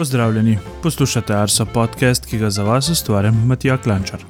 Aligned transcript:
Pozdravljeni, 0.00 0.58
poslušate 0.82 1.34
Arso 1.36 1.66
podcast, 1.66 2.26
ki 2.26 2.38
ga 2.38 2.50
za 2.50 2.62
vas 2.62 2.88
ustvarjam 2.88 3.46
Matija 3.46 3.76
Klančar. 3.76 4.20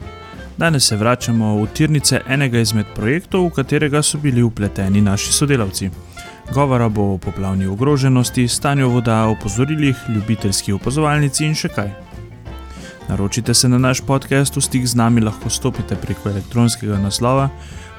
Danes 0.56 0.88
se 0.88 0.96
vračamo 0.96 1.62
v 1.62 1.66
tirnice 1.74 2.20
enega 2.28 2.58
izmed 2.58 2.86
projektov, 2.94 3.46
v 3.46 3.50
katerega 3.50 4.02
so 4.02 4.18
bili 4.18 4.42
upleteni 4.42 5.00
naši 5.00 5.32
sodelavci. 5.32 5.90
Govora 6.54 6.88
bo 6.88 7.14
o 7.14 7.18
poplavni 7.18 7.66
ogroženosti, 7.66 8.48
stanju 8.48 8.88
voda, 8.88 9.26
opozorilih, 9.26 9.96
ljubiteljski 10.08 10.72
opazovalnici 10.72 11.44
in 11.46 11.54
še 11.54 11.68
kaj. 11.68 11.90
Naročite 13.08 13.54
se 13.54 13.68
na 13.68 13.78
naš 13.78 14.00
podcast, 14.00 14.56
v 14.56 14.60
stik 14.60 14.86
z 14.86 14.94
nami 14.98 15.20
lahko 15.20 15.50
stopite 15.50 15.96
preko 15.96 16.30
elektronskega 16.34 16.98
naslova 16.98 17.48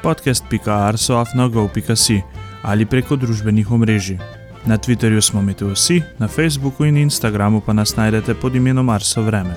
podcast.arsoafnogov.si 0.03 2.21
ali 2.61 2.85
preko 2.85 3.15
družbenih 3.15 3.71
omrežij. 3.71 4.40
Na 4.65 4.77
Twitterju 4.77 5.21
smo 5.21 5.41
Meteosi, 5.41 6.01
na 6.19 6.27
Facebooku 6.27 6.85
in 6.85 6.97
Instagramu 6.97 7.61
pa 7.65 7.73
nas 7.73 7.95
najdete 7.95 8.33
pod 8.33 8.55
imenom 8.55 8.89
Arso 8.89 9.21
Vreme. 9.21 9.55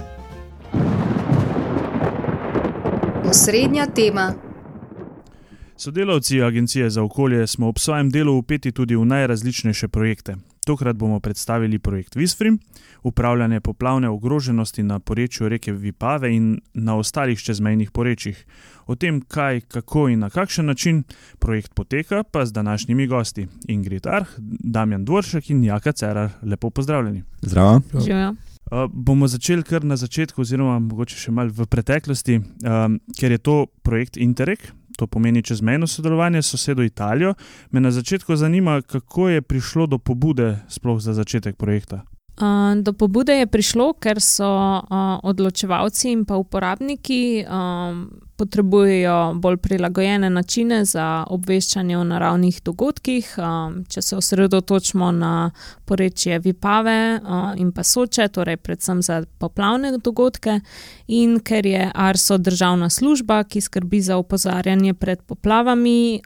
Osrednja 3.31 3.87
tema. 3.87 4.35
Sodelavci 5.77 6.43
Agencije 6.43 6.91
za 6.91 7.03
okolje 7.03 7.47
smo 7.47 7.69
ob 7.69 7.79
svojem 7.79 8.11
delu 8.11 8.39
upeti 8.39 8.73
tudi 8.73 8.97
v 8.97 9.05
najrazličnejše 9.05 9.89
projekte. 9.89 10.37
Tokrat 10.65 10.97
bomo 10.97 11.21
predstavili 11.21 11.79
projekt 11.79 12.17
Visfrim, 12.17 12.59
upravljanje 13.03 13.61
poplavne 13.61 14.09
ogroženosti 14.09 14.83
na 14.83 14.99
porečju 14.99 15.49
reke 15.49 15.73
Vipave 15.73 16.35
in 16.35 16.61
na 16.75 16.97
ostalih 16.97 17.39
čezmejnih 17.39 17.91
porečjih. 17.91 18.47
O 18.87 18.95
tem, 18.95 19.21
kaj, 19.21 19.61
kako 19.61 20.09
in 20.09 20.19
na 20.19 20.31
kakšen 20.31 20.67
način 20.67 21.03
projekt 21.39 21.75
poteka, 21.75 22.23
pa 22.23 22.47
z 22.47 22.53
današnjimi 22.53 23.07
gosti 23.07 23.47
Ingrid 23.69 24.07
Arh, 24.07 24.29
Damjan 24.39 25.05
Dvoršek 25.05 25.51
in 25.51 25.65
Jaka 25.65 25.93
Cerar. 25.93 26.31
Lepo 26.43 26.71
pozdravljeni. 26.71 27.23
Zdravo. 27.43 27.81
Živijo. 28.05 28.35
Uh, 28.73 28.91
bomo 28.93 29.29
začeli 29.29 29.63
kar 29.63 29.85
na 29.85 29.97
začetku, 29.97 30.41
oziroma 30.41 30.79
mogoče 30.79 31.19
še 31.21 31.33
malo 31.37 31.53
v 31.53 31.67
preteklosti, 31.69 32.39
um, 32.41 32.97
ker 33.19 33.35
je 33.37 33.39
to 33.39 33.67
projekt 33.85 34.17
Interreg, 34.17 34.65
to 34.97 35.07
pomeni 35.07 35.43
čezmejno 35.43 35.87
sodelovanje 35.87 36.43
s 36.43 36.51
sosedo 36.51 36.83
Italijo. 36.83 37.35
Me 37.71 37.81
na 37.81 37.91
začetku 37.91 38.37
zanima, 38.37 38.83
kako 38.83 39.29
je 39.29 39.43
prišlo 39.43 39.87
do 39.87 39.99
pobude 39.99 40.59
sploh 40.69 41.01
za 41.01 41.13
začetek 41.13 41.57
projekta. 41.57 42.03
Do 42.83 42.93
pobude 42.93 43.33
je 43.33 43.47
prišlo, 43.47 43.93
ker 43.95 44.19
so 44.21 44.49
odločevalci 45.23 46.11
in 46.11 46.25
pa 46.25 46.35
uporabniki 46.37 47.45
potrebujejo 48.37 49.35
bolj 49.35 49.57
prilagojene 49.57 50.31
načine 50.31 50.85
za 50.85 51.25
obveščanje 51.31 51.99
o 51.99 52.05
naravnih 52.05 52.61
dogodkih. 52.65 53.29
Če 53.89 54.03
se 54.03 54.17
osredotočimo 54.17 55.13
na 55.13 55.51
porečje 55.85 56.39
Vipave 56.39 57.21
in 57.57 57.71
pa 57.73 57.83
Soče, 57.83 58.29
torej 58.29 58.57
predvsem 58.57 59.03
za 59.03 59.23
poplavne 59.39 59.93
dogodke, 59.99 60.61
in 61.07 61.39
ker 61.41 61.67
je 61.67 61.91
ARSO 61.95 62.39
državna 62.39 62.91
služba, 62.91 63.45
ki 63.45 63.61
skrbi 63.61 64.01
za 64.01 64.17
opozarjanje 64.17 64.95
pred 64.95 65.23
poplavami, 65.23 66.21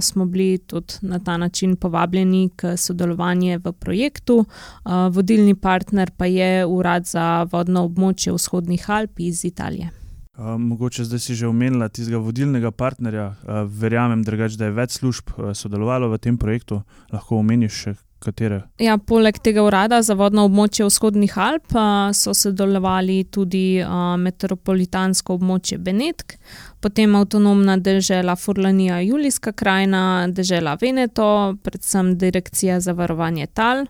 smo 0.00 0.26
bili 0.26 0.58
tudi 0.58 0.94
na 1.02 1.18
ta 1.18 1.36
način 1.36 1.76
povabljeni 1.76 2.50
k 2.56 2.76
sodelovanju 2.76 3.60
v 3.64 3.72
projektu. 3.72 4.44
Vodilni 4.84 5.54
partner 5.54 6.10
pa 6.16 6.26
je 6.26 6.66
Urad 6.66 7.06
za 7.06 7.46
vodno 7.52 7.84
območje 7.84 8.32
vzhodnih 8.32 8.90
Alp 8.90 9.20
iz 9.20 9.44
Italije. 9.44 10.03
Uh, 10.36 10.58
mogoče 10.58 11.04
zdaj 11.04 11.18
si 11.18 11.34
že 11.34 11.46
omenila 11.46 11.88
tistega 11.88 12.18
vodilnega 12.18 12.70
partnerja. 12.70 13.26
Uh, 13.26 13.62
verjamem, 13.70 14.24
drugač, 14.26 14.56
da 14.58 14.66
je 14.66 14.74
več 14.74 14.98
služb 14.98 15.30
uh, 15.36 15.52
sodelovalo 15.54 16.08
v 16.10 16.18
tem 16.18 16.38
projektu. 16.38 16.80
Lahko 17.14 17.38
omeniš 17.38 17.76
še 17.84 17.94
katere? 18.24 18.64
Ja, 18.82 18.96
poleg 18.98 19.38
tega 19.44 19.62
urada 19.62 20.00
za 20.02 20.16
vodno 20.18 20.48
območje 20.48 20.88
vzhodnih 20.88 21.36
Alp 21.38 21.76
so 22.16 22.34
sodelovali 22.34 23.18
tudi 23.30 23.78
metropolitansko 24.18 25.36
območje 25.38 25.78
Benetk, 25.78 26.38
potem 26.80 27.14
avtonomna 27.18 27.76
država 27.76 28.36
Furlanija 28.40 29.02
Julijska 29.04 29.52
krajina, 29.52 30.26
država 30.32 30.78
Veneto, 30.80 31.28
predvsem 31.62 32.14
direkcija 32.18 32.80
za 32.80 32.96
varovanje 32.96 33.46
tal. 33.52 33.84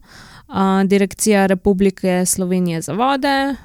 Direkcija 0.86 1.46
Republike 1.46 2.26
Slovenije 2.26 2.80
za 2.80 2.92
vode 2.92 3.56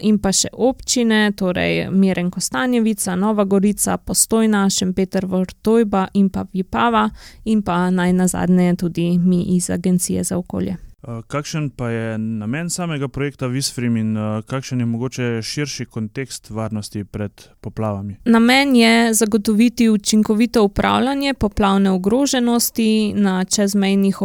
in 0.00 0.18
pa 0.18 0.32
še 0.32 0.48
občine, 0.52 1.32
torej 1.36 1.90
Miren 1.90 2.30
Kostanjevica, 2.30 3.16
Nova 3.16 3.44
Gorica, 3.44 3.96
Postojna, 3.96 4.70
Šempeter 4.70 5.26
Vrtojba 5.26 6.06
in 6.14 6.30
pa 6.30 6.46
Vipava 6.52 7.08
in 7.44 7.62
pa 7.62 7.90
naj 7.90 8.12
nazadnje 8.12 8.76
tudi 8.76 9.18
mi 9.18 9.42
iz 9.42 9.70
Agencije 9.70 10.24
za 10.24 10.38
okolje. 10.38 10.87
Kakšen 11.02 11.70
pa 11.70 11.88
je 11.90 12.18
namen 12.18 12.70
samega 12.70 13.08
projekta 13.08 13.46
Visfrim 13.46 13.96
in 13.96 14.16
kakšen 14.46 14.80
je 14.80 14.86
mogoče 14.86 15.42
širši 15.42 15.84
kontekst 15.84 16.50
varnosti 16.50 17.04
pred 17.04 17.32
poplavami? 17.60 18.16
Namen 18.24 18.76
je 18.76 19.14
zagotoviti 19.14 19.88
učinkovito 19.88 20.64
upravljanje 20.64 21.34
poplavne 21.34 21.90
ogroženosti 21.90 23.12
na 23.14 23.44
čezmejnih 23.44 24.18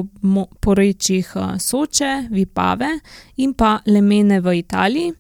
porečjih 0.60 1.34
Soče, 1.60 2.28
Vipave 2.32 2.90
in 3.38 3.54
pa 3.54 3.80
Lemene 3.86 4.40
v 4.42 4.58
Italiji. 4.58 5.14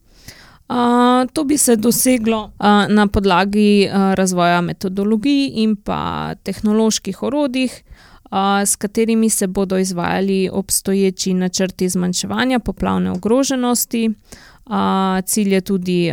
Uh, 0.69 1.29
to 1.33 1.43
bi 1.43 1.57
se 1.57 1.75
doseglo 1.75 2.43
uh, 2.43 2.65
na 2.89 3.07
podlagi 3.07 3.87
uh, 3.87 4.13
razvoja 4.13 4.61
metodologij 4.61 5.51
in 5.55 5.75
pa 5.75 6.33
tehnoloških 6.43 7.23
orodjih, 7.23 7.83
s 8.65 8.75
katerimi 8.75 9.29
se 9.29 9.47
bodo 9.47 9.77
izvajali 9.77 10.49
obstoječi 10.53 11.33
načrti 11.33 11.89
zmanjševanja 11.89 12.59
poplavne 12.59 13.11
ogroženosti. 13.11 14.09
Cilj 15.25 15.53
je 15.53 15.61
tudi 15.61 16.11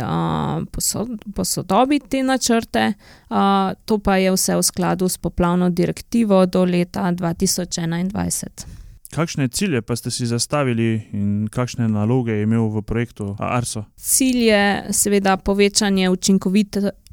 posodobiti 1.35 2.09
te 2.09 2.23
načrte, 2.23 2.93
to 3.85 3.97
pa 3.97 4.17
je 4.17 4.31
vse 4.31 4.55
v 4.55 4.63
skladu 4.63 5.09
s 5.09 5.17
poplavno 5.17 5.69
direktivo 5.69 6.45
do 6.45 6.65
leta 6.65 7.01
2021. 7.01 8.80
Kakšne 9.11 9.47
cilje 9.47 9.81
pa 9.81 9.95
ste 9.95 10.11
si 10.11 10.25
zastavili 10.25 11.01
in 11.11 11.47
kakšne 11.51 11.87
naloge 11.87 12.31
je 12.31 12.43
imel 12.43 12.69
v 12.71 12.81
projektu 12.81 13.35
ARSO? 13.39 13.83
Cilj 13.99 14.43
je 14.47 14.93
seveda 14.95 15.37
povečanje 15.37 16.09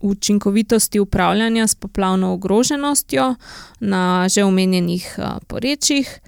učinkovitosti 0.01 1.01
upravljanja 1.01 1.67
s 1.67 1.75
poplavno 1.75 2.33
ogroženostjo 2.33 3.35
na 3.81 4.29
že 4.29 4.45
omenjenih 4.45 5.19
porečjih, 5.47 6.21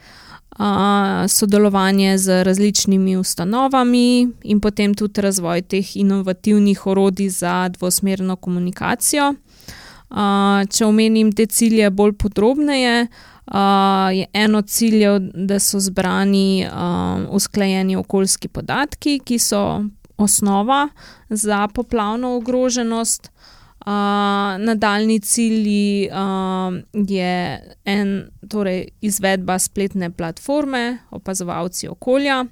sodelovanje 1.29 2.19
z 2.19 2.43
različnimi 2.45 3.17
ustanovami 3.17 4.29
in 4.43 4.61
potem 4.61 4.95
tudi 4.95 5.21
razvoj 5.21 5.63
teh 5.63 5.97
inovativnih 5.97 6.87
orodij 6.87 7.29
za 7.29 7.69
dvosmerno 7.69 8.37
komunikacijo. 8.37 9.35
Če 10.71 10.87
omenim 10.87 11.33
te 11.33 11.47
cilje 11.47 11.91
bolj 11.91 12.17
podrobneje. 12.19 13.07
Je 14.15 14.27
eno 14.33 14.63
cilj, 14.63 15.05
da 15.35 15.59
so 15.59 15.81
zbrani 15.83 16.67
usklajeni 17.31 17.97
okoljski 17.97 18.49
podatki, 18.49 19.19
ki 19.25 19.39
so 19.39 19.63
osnova 20.21 20.89
za 21.29 21.69
poplavno 21.75 22.37
ogroženost. 22.37 23.31
Uh, 23.81 23.87
nadaljni 24.61 25.21
cilj 25.21 25.69
uh, 26.13 26.75
je 26.93 27.61
en, 27.85 28.11
torej 28.49 28.89
izvedba 29.01 29.59
spletne 29.59 30.11
platforme, 30.11 30.99
opazovalci 31.11 31.89
okolja 31.89 32.45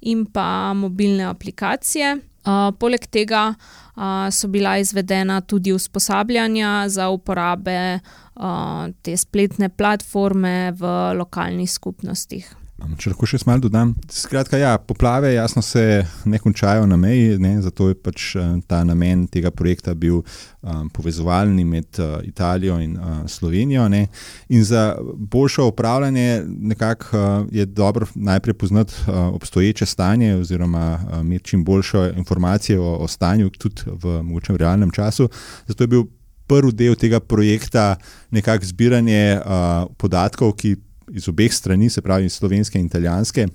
in 0.00 0.24
pa 0.24 0.72
mobilne 0.74 1.24
aplikacije. 1.24 2.16
Uh, 2.42 2.72
poleg 2.78 3.06
tega 3.06 3.54
uh, 3.54 4.26
so 4.30 4.48
bila 4.48 4.76
izvedena 4.78 5.40
tudi 5.40 5.72
usposabljanja 5.72 6.88
za 6.88 7.08
uporabe 7.08 8.00
uh, 8.34 8.88
te 9.02 9.16
spletne 9.16 9.68
platforme 9.68 10.72
v 10.72 10.90
lokalnih 11.14 11.70
skupnostih. 11.70 12.61
Če 12.98 13.12
lahko 13.12 13.26
še 13.28 13.38
malo 13.46 13.64
dodam. 13.64 13.92
Skratka, 14.10 14.58
ja, 14.60 14.76
poplave 14.78 15.32
jasno 15.34 15.62
se 15.62 16.02
ne 16.28 16.38
končajo 16.42 16.86
na 16.86 16.96
meji, 17.00 17.38
ne, 17.42 17.54
zato 17.62 17.88
je 17.90 17.96
pač 17.98 18.32
ta 18.70 18.82
namen 18.86 19.24
tega 19.30 19.52
projekta 19.54 19.94
bil 19.98 20.20
um, 20.20 20.88
povezovalni 20.94 21.64
med 21.68 22.00
uh, 22.02 22.18
Italijo 22.26 22.78
in 22.82 22.96
uh, 22.98 23.22
Slovenijo. 23.30 23.88
Ne. 23.92 24.06
In 24.52 24.64
za 24.66 24.96
boljše 25.16 25.62
upravljanje 25.62 26.42
nekako 26.46 27.18
uh, 27.18 27.50
je 27.54 27.66
dobro 27.66 28.06
najprej 28.14 28.54
poznati 28.54 28.94
uh, 29.06 29.34
obstoječe 29.34 29.86
stanje 29.86 30.34
oziroma 30.36 30.86
uh, 30.98 31.20
imeti 31.20 31.52
čim 31.52 31.64
boljše 31.64 32.12
informacije 32.16 32.80
o, 32.80 32.96
o 33.04 33.08
stanju, 33.08 33.50
tudi 33.50 33.82
v 33.86 34.22
mogočem 34.22 34.56
realnem 34.56 34.90
času. 34.90 35.28
Zato 35.66 35.84
je 35.84 35.88
bil 35.88 36.06
prvi 36.46 36.72
del 36.72 36.94
tega 36.94 37.20
projekta 37.20 37.96
nekako 38.30 38.64
zbiranje 38.64 39.38
uh, 39.38 39.86
podatkov, 39.96 40.56
ki 40.58 40.76
iz 41.12 41.28
obeh 41.28 41.52
strani, 41.52 41.90
se 41.90 42.02
pravi 42.02 42.28
slovenske 42.28 42.78
in 42.80 42.86
italijanske, 42.86 43.46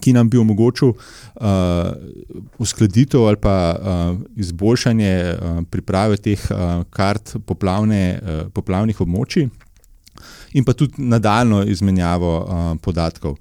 ki 0.00 0.12
nam 0.12 0.28
bi 0.28 0.38
omogočil 0.38 0.90
uh, 0.92 1.46
uskladitev 2.60 3.24
ali 3.24 3.40
pa 3.40 3.54
uh, 3.72 4.18
izboljšanje 4.36 5.14
uh, 5.32 5.62
priprave 5.70 6.16
teh 6.16 6.42
uh, 6.50 6.84
kart 6.90 7.36
poplavne, 7.46 8.02
uh, 8.20 8.52
poplavnih 8.52 9.00
območij. 9.00 9.48
in 10.52 10.64
pa 10.64 10.72
tudi 10.72 10.92
nadaljno 10.96 11.62
izmenjavo 11.64 12.32
uh, 12.38 12.80
podatkov. 12.82 13.36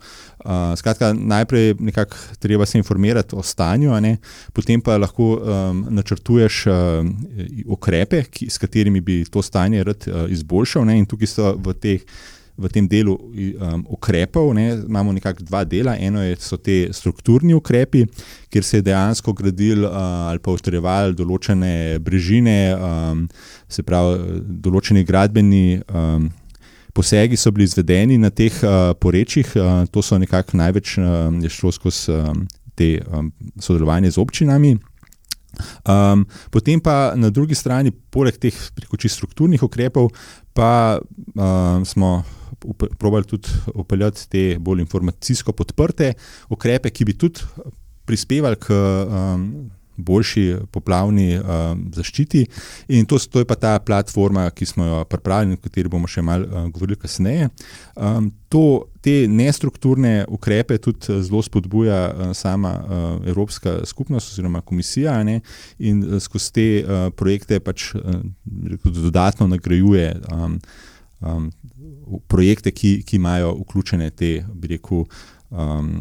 Uh, 0.45 0.51
skratka, 0.75 1.13
najprej 1.13 1.75
nekako 1.79 2.15
treba 2.39 2.65
se 2.65 2.77
informirati 2.77 3.35
o 3.35 3.43
stanju, 3.43 3.91
potem 4.53 4.81
pa 4.81 4.97
lahko 4.97 5.23
um, 5.23 5.85
načrtuješ 5.89 6.65
uh, 6.67 6.73
ukrepe, 7.65 8.23
ki, 8.23 8.49
s 8.49 8.57
katerimi 8.57 9.01
bi 9.01 9.25
to 9.25 9.41
stanje 9.41 9.83
rad 9.83 10.07
uh, 10.07 10.31
izboljšal. 10.31 10.85
Ne? 10.85 10.97
In 10.97 11.05
tukaj 11.05 11.27
so 11.27 11.55
v 11.55 11.73
teh 11.73 12.01
v 12.57 12.69
tem 12.73 12.87
delu 12.89 13.13
um, 13.13 13.83
ukrepov. 13.93 14.53
Ne, 14.57 14.81
imamo 14.87 15.13
nekako 15.13 15.45
dva 15.45 15.63
dela. 15.63 15.95
Eno 15.99 16.23
je, 16.23 16.35
so 16.41 16.57
te 16.57 16.87
strukturni 16.93 17.53
ukrepi, 17.53 18.05
kjer 18.49 18.63
se 18.63 18.81
je 18.81 18.87
dejansko 18.89 19.33
gradil 19.33 19.85
uh, 19.85 19.93
ali 20.31 20.41
pa 20.41 20.51
utrjeval 20.51 21.13
določene 21.17 21.99
brežine, 22.03 22.57
um, 22.75 23.23
se 23.69 23.85
pravi, 23.85 24.41
določeni 24.65 25.05
gradbeni. 25.07 25.81
Um, 25.87 26.29
Posegi 26.97 27.37
so 27.37 27.51
bili 27.53 27.67
izvedeni 27.67 28.15
na 28.17 28.31
teh 28.33 28.55
uh, 28.65 28.95
porečjih, 28.97 29.51
uh, 29.61 29.83
to 29.93 30.01
so 30.01 30.17
nekako 30.17 30.57
največ 30.57 30.95
uh, 30.97 31.49
šlo 31.53 31.69
skozi 31.75 32.09
um, 32.09 32.39
te 32.73 32.95
um, 33.05 33.29
sodelovanje 33.61 34.15
z 34.15 34.21
občinami. 34.23 34.71
Um, 35.87 36.25
potem 36.51 36.81
pa 36.83 37.13
na 37.15 37.29
drugi 37.33 37.55
strani, 37.55 37.91
poleg 37.91 38.37
teh 38.37 38.55
prekoči 38.75 39.09
strukturnih 39.09 39.63
ukrepov, 39.63 40.11
pa 40.53 40.99
um, 40.99 41.85
smo 41.85 42.21
probali 42.97 43.25
tudi 43.29 43.49
upeljati 43.77 44.29
te 44.29 44.43
bolj 44.59 44.81
informacijsko 44.81 45.53
podprte 45.53 46.13
ukrepe, 46.49 46.89
ki 46.89 47.05
bi 47.05 47.17
tudi 47.17 47.41
prispevali 48.07 48.59
k 48.59 48.73
um, 48.73 49.69
boljši 49.97 50.45
poplavni 50.71 51.37
um, 51.37 51.83
zaščiti. 51.93 52.45
In 52.93 53.05
to, 53.09 53.19
to 53.19 53.41
je 53.41 53.47
pa 53.49 53.57
ta 53.59 53.73
platforma, 53.83 54.47
ki 54.53 54.65
smo 54.65 54.85
jo 54.85 55.03
pripravili, 55.09 55.57
o 55.57 55.61
kateri 55.61 55.91
bomo 55.91 56.09
še 56.09 56.23
malo 56.25 56.47
uh, 56.47 56.67
govorili 56.73 56.99
kasneje. 57.01 57.49
Um, 57.95 58.31
to, 58.53 58.87
te 59.03 59.25
nestrukturne 59.31 60.25
ukrepe 60.33 60.77
tudi 60.81 61.11
uh, 61.11 61.21
zelo 61.25 61.41
spodbuja 61.45 62.01
uh, 62.07 62.33
sama 62.37 62.73
uh, 62.77 63.07
Evropska 63.27 63.79
skupnost 63.85 64.33
oziroma 64.33 64.61
komisija 64.61 65.17
ne, 65.27 65.39
in 65.79 66.03
uh, 66.05 66.19
skozi 66.23 66.53
te 66.53 66.67
uh, 66.81 67.07
projekte 67.15 67.59
pač 67.63 67.91
uh, 67.97 68.21
dodatno 68.83 69.49
nagrajuje. 69.55 70.13
Um, 70.31 70.59
um, 71.19 71.49
projekte, 72.27 72.71
ki, 72.71 73.01
ki 73.05 73.17
imajo 73.17 73.53
vključene 73.61 74.09
te, 74.15 74.31
bi 74.53 74.75
rekel, 74.75 75.03
um, 75.49 75.91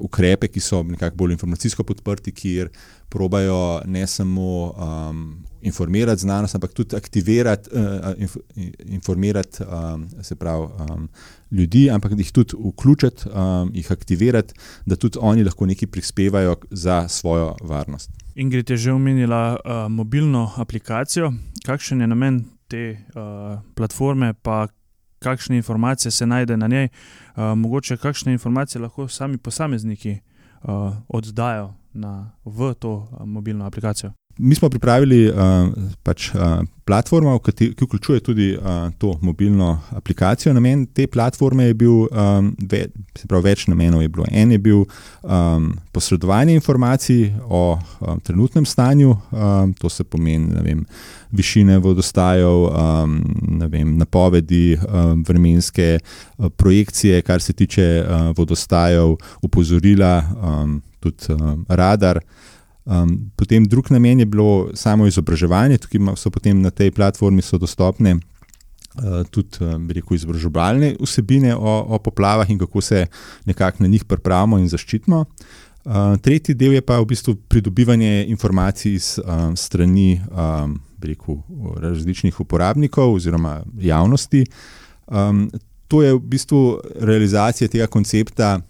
ukrepe, 0.00 0.48
ki 0.48 0.60
so 0.64 0.82
nekako 0.86 1.16
bolj 1.16 1.36
informacijsko 1.36 1.84
podprti, 1.84 2.32
kjer 2.32 2.70
probajo 3.10 3.82
ne 3.86 4.06
samo 4.06 4.70
um, 4.70 5.44
informirati 5.62 6.20
znanost, 6.20 6.54
ampak 6.54 6.72
tudi 6.72 6.96
aktivirati, 6.96 7.70
uh, 7.72 8.20
inf, 8.22 8.36
informirati 8.78 9.62
um, 9.62 10.08
se 10.22 10.34
pravi, 10.34 10.66
um, 10.90 11.08
ljudi, 11.50 11.90
ampak 11.90 12.12
jih 12.18 12.32
tudi 12.32 12.54
vključiti, 12.66 13.28
um, 13.28 13.70
jih 13.74 13.92
aktivirati, 13.92 14.54
da 14.86 14.96
tudi 14.96 15.18
oni 15.20 15.44
lahko 15.44 15.66
nekaj 15.66 15.88
prispevajo 15.88 16.56
za 16.70 17.08
svojo 17.08 17.56
varnost. 17.62 18.10
Ingrid 18.34 18.70
je 18.70 18.76
že 18.76 18.92
omenila 18.92 19.56
uh, 19.64 19.92
mobilno 19.92 20.50
aplikacijo. 20.56 21.32
Kakšen 21.66 22.00
je 22.00 22.06
namen 22.06 22.44
te 22.68 22.92
uh, 22.92 23.60
platforme, 23.74 24.34
pa 24.34 24.68
kakšne 25.18 25.56
informacije 25.56 26.10
se 26.10 26.26
najde 26.26 26.56
na 26.56 26.68
njej, 26.68 26.88
uh, 26.88 27.42
mogoče 27.56 27.96
kakšne 27.96 28.32
informacije 28.32 28.82
lahko 28.82 29.08
sami 29.08 29.38
posamezniki 29.38 30.18
uh, 30.62 30.94
oddajo 31.08 31.79
na, 31.92 32.32
v 32.44 32.74
to 32.74 32.94
uh, 32.96 33.26
mobilno 33.26 33.64
aplikacijo. 33.66 34.12
Mi 34.38 34.54
smo 34.54 34.68
pripravili 34.68 35.28
uh, 35.28 35.36
pač, 36.02 36.30
uh, 36.34 36.62
platformo, 36.84 37.34
ki 37.38 37.74
vključuje 37.80 38.20
tudi 38.20 38.46
uh, 38.56 38.88
to 38.98 39.18
mobilno 39.22 39.80
aplikacijo. 39.90 40.54
Namen 40.54 40.86
te 40.86 41.06
platforme 41.06 41.64
je 41.64 41.74
bil 41.74 41.92
um, 41.92 42.54
ve, 42.70 42.86
pravi, 43.28 43.44
več 43.44 43.66
namenov. 43.68 44.02
Je 44.02 44.10
en 44.30 44.52
je 44.52 44.58
bil 44.58 44.84
um, 44.86 45.68
posredovanje 45.92 46.54
informacij 46.54 47.34
o 47.44 47.76
um, 47.76 48.20
trenutnem 48.20 48.64
stanju, 48.64 49.16
um, 49.30 49.74
to 49.74 49.88
se 49.88 50.04
pomeni 50.04 50.62
vem, 50.64 50.86
višine 51.30 51.78
vodostajev, 51.78 52.70
um, 52.70 53.20
vem, 53.68 53.96
napovedi, 53.98 54.78
um, 54.78 55.24
vremenske 55.28 55.98
uh, 55.98 56.48
projekcije, 56.56 57.22
kar 57.22 57.42
se 57.42 57.52
tiče 57.52 58.04
uh, 58.06 58.30
vodostajev, 58.36 59.18
upozorila, 59.42 60.22
um, 60.42 60.80
tudi 61.00 61.32
um, 61.34 61.64
radar. 61.68 62.20
Um, 62.84 63.30
potem 63.36 63.64
drug 63.68 63.90
namen 63.90 64.18
je 64.18 64.26
bilo 64.26 64.70
samo 64.74 65.06
izobraževanje, 65.06 65.78
tukaj 65.78 66.16
so 66.16 66.30
potem 66.30 66.60
na 66.62 66.70
tej 66.70 66.90
platformi 66.90 67.42
dostopne 67.60 68.16
uh, 68.16 69.22
tudi 69.30 69.60
um, 69.60 69.88
rekel, 69.90 70.16
izobraževalne 70.16 70.96
vsebine 71.00 71.54
o, 71.56 71.74
o 71.94 71.98
poplavah 71.98 72.50
in 72.50 72.58
kako 72.58 72.80
se 72.80 73.06
nekako 73.44 73.82
na 73.82 73.88
njih 73.88 74.04
pripravimo 74.04 74.58
in 74.58 74.68
zaščitimo. 74.68 75.24
Uh, 75.84 76.16
tretji 76.20 76.54
del 76.54 76.76
je 76.76 76.82
pa 76.84 76.98
v 77.00 77.08
bistvu 77.08 77.34
pridobivanje 77.48 78.26
informacij 78.28 78.94
iz 78.94 79.18
um, 79.18 79.56
strani 79.56 80.20
um, 80.28 80.80
rekel, 81.00 81.40
različnih 81.80 82.40
uporabnikov 82.40 83.14
oziroma 83.14 83.62
javnosti. 83.80 84.44
Um, 85.06 85.50
to 85.88 86.02
je 86.02 86.14
v 86.14 86.20
bistvu 86.20 86.80
realizacija 87.00 87.68
tega 87.68 87.86
koncepta 87.86 88.60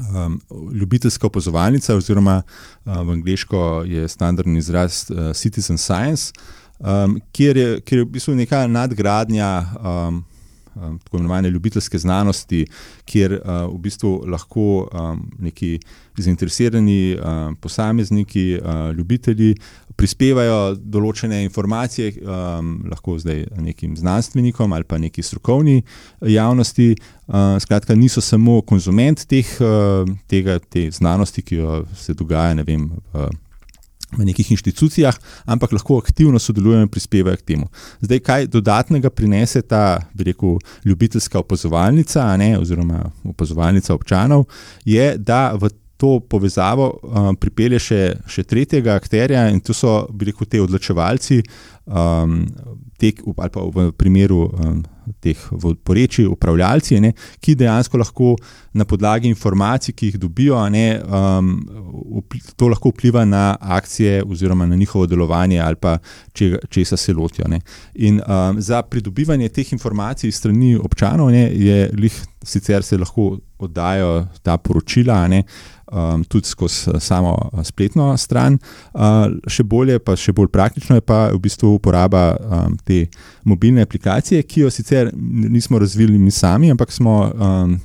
um, 0.00 0.40
ljubiteljska 0.72 1.26
opazovalnica, 1.26 1.96
oziroma 1.96 2.42
uh, 2.42 2.96
v 2.96 3.10
angliško 3.10 3.84
je 3.86 4.08
standardni 4.08 4.58
izraz 4.58 5.10
uh, 5.10 5.32
Citizen 5.36 5.78
Science, 5.78 6.32
um, 6.78 7.20
kjer, 7.32 7.56
je, 7.56 7.80
kjer 7.80 7.98
je 7.98 8.04
v 8.04 8.10
bistvu 8.10 8.34
neka 8.34 8.66
nadgradnja. 8.66 9.64
Um, 9.84 10.24
Tako 11.04 11.16
imenovane 11.16 11.50
ljubiteljske 11.50 11.98
znanosti, 11.98 12.66
kjer 13.04 13.32
uh, 13.32 13.74
v 13.74 13.78
bistvu 13.78 14.24
lahko 14.26 14.88
um, 14.92 15.24
neki 15.38 15.80
zainteresirani 16.16 17.16
uh, 17.16 17.56
posamezniki, 17.60 18.60
uh, 18.62 18.96
ljubitelji 18.96 19.56
prispevajo 20.00 20.58
določene 20.80 21.42
informacije, 21.44 22.14
um, 22.24 22.72
lahko 22.88 23.18
zdaj 23.20 23.44
nekim 23.60 23.96
znanstvenikom 24.00 24.72
ali 24.72 24.88
pa 24.88 24.98
neki 25.00 25.24
strokovni 25.24 25.82
javnosti. 26.24 26.94
Uh, 27.30 27.58
skratka, 27.62 27.94
niso 27.94 28.22
samo 28.24 28.60
konzument 28.66 29.26
teh, 29.30 29.46
uh, 29.62 30.08
tega, 30.30 30.58
te 30.58 30.88
znanosti, 30.94 31.44
ki 31.46 31.60
se 32.00 32.16
dogaja 32.18 32.56
ne 32.58 32.64
vem, 32.66 32.88
v, 33.12 33.28
v 34.18 34.26
nekih 34.26 34.48
inštitucijah, 34.56 35.14
ampak 35.46 35.76
lahko 35.76 36.00
aktivno 36.02 36.40
sodelujejo 36.42 36.88
in 36.88 36.90
prispevajo 36.90 37.38
k 37.38 37.46
temu. 37.52 37.68
Zdaj, 38.02 38.22
kaj 38.26 38.48
dodatnega 38.50 39.12
prinese 39.14 39.62
ta, 39.62 40.00
bi 40.14 40.26
rekel, 40.32 40.58
ljubiteljska 40.84 41.38
opazovalnica, 41.44 42.24
ne, 42.40 42.56
oziroma 42.58 43.04
opazovalnica 43.30 43.94
občanov, 43.94 44.48
je, 44.84 45.12
da 45.18 45.52
v 45.54 45.70
to 46.00 46.20
povezavo 46.20 46.86
um, 47.02 47.34
pripelje 47.36 47.82
še, 47.90 48.00
še 48.24 48.46
tretjega 48.48 48.94
akterja 48.96 49.44
in 49.52 49.60
to 49.60 49.76
so 49.76 50.06
bili 50.16 50.32
kot 50.32 50.48
te 50.48 50.62
odločevalci, 50.62 51.42
um, 51.84 52.38
te, 52.96 53.12
ali 53.36 53.52
pa 53.52 53.66
v 53.74 53.90
primeru 54.00 54.46
um, 54.48 54.80
teh 55.20 55.36
porečij, 55.84 56.28
upravljalci, 56.30 57.00
ne, 57.02 57.10
ki 57.42 57.56
dejansko 57.58 57.98
lahko 58.00 58.30
na 58.72 58.86
podlagi 58.88 59.28
informacij, 59.28 59.94
ki 59.96 60.10
jih 60.12 60.18
dobijo, 60.22 60.60
ne, 60.72 60.86
um, 61.04 61.52
to 62.56 62.70
lahko 62.70 62.94
vpliva 62.94 63.26
na 63.28 63.56
akcije 63.60 64.22
oziroma 64.24 64.68
na 64.70 64.78
njihovo 64.80 65.06
delovanje 65.10 65.60
ali 65.60 65.76
pa 65.76 65.98
če, 66.32 66.62
česa 66.70 66.96
se 66.96 67.12
lotijo. 67.12 67.48
Ne. 67.48 67.60
In 68.06 68.22
um, 68.24 68.60
za 68.62 68.82
pridobivanje 68.82 69.48
teh 69.48 69.72
informacij 69.76 70.32
strani 70.32 70.76
občanov 70.76 71.32
ne, 71.34 71.48
je 71.52 71.90
lih, 71.92 72.22
sicer 72.44 72.82
se 72.86 72.98
lahko 72.98 73.34
oddajo 73.60 74.26
ta 74.42 74.56
poročila. 74.56 75.26
Ne, 75.28 75.42
um, 75.92 76.24
tudi 76.24 76.48
skozi 76.48 76.90
uh, 76.90 77.00
samo 77.02 77.34
uh, 77.52 77.62
spletno 77.64 78.16
stran. 78.16 78.58
Uh, 78.94 79.02
še 79.46 79.64
bolje, 79.64 79.98
pa 79.98 80.16
še 80.16 80.32
bolj 80.32 80.50
praktično 80.52 80.98
je 80.98 81.04
pa 81.04 81.28
v 81.34 81.38
bistvu 81.42 81.74
uporaba 81.76 82.24
um, 82.36 82.78
te 82.84 83.06
mobilne 83.44 83.82
aplikacije, 83.82 84.42
ki 84.42 84.66
jo 84.66 84.70
sicer 84.70 85.10
nismo 85.14 85.78
razvili 85.78 86.18
mi 86.18 86.30
sami, 86.30 86.70
ampak 86.70 86.92
smo. 86.92 87.22
Um, 87.34 87.80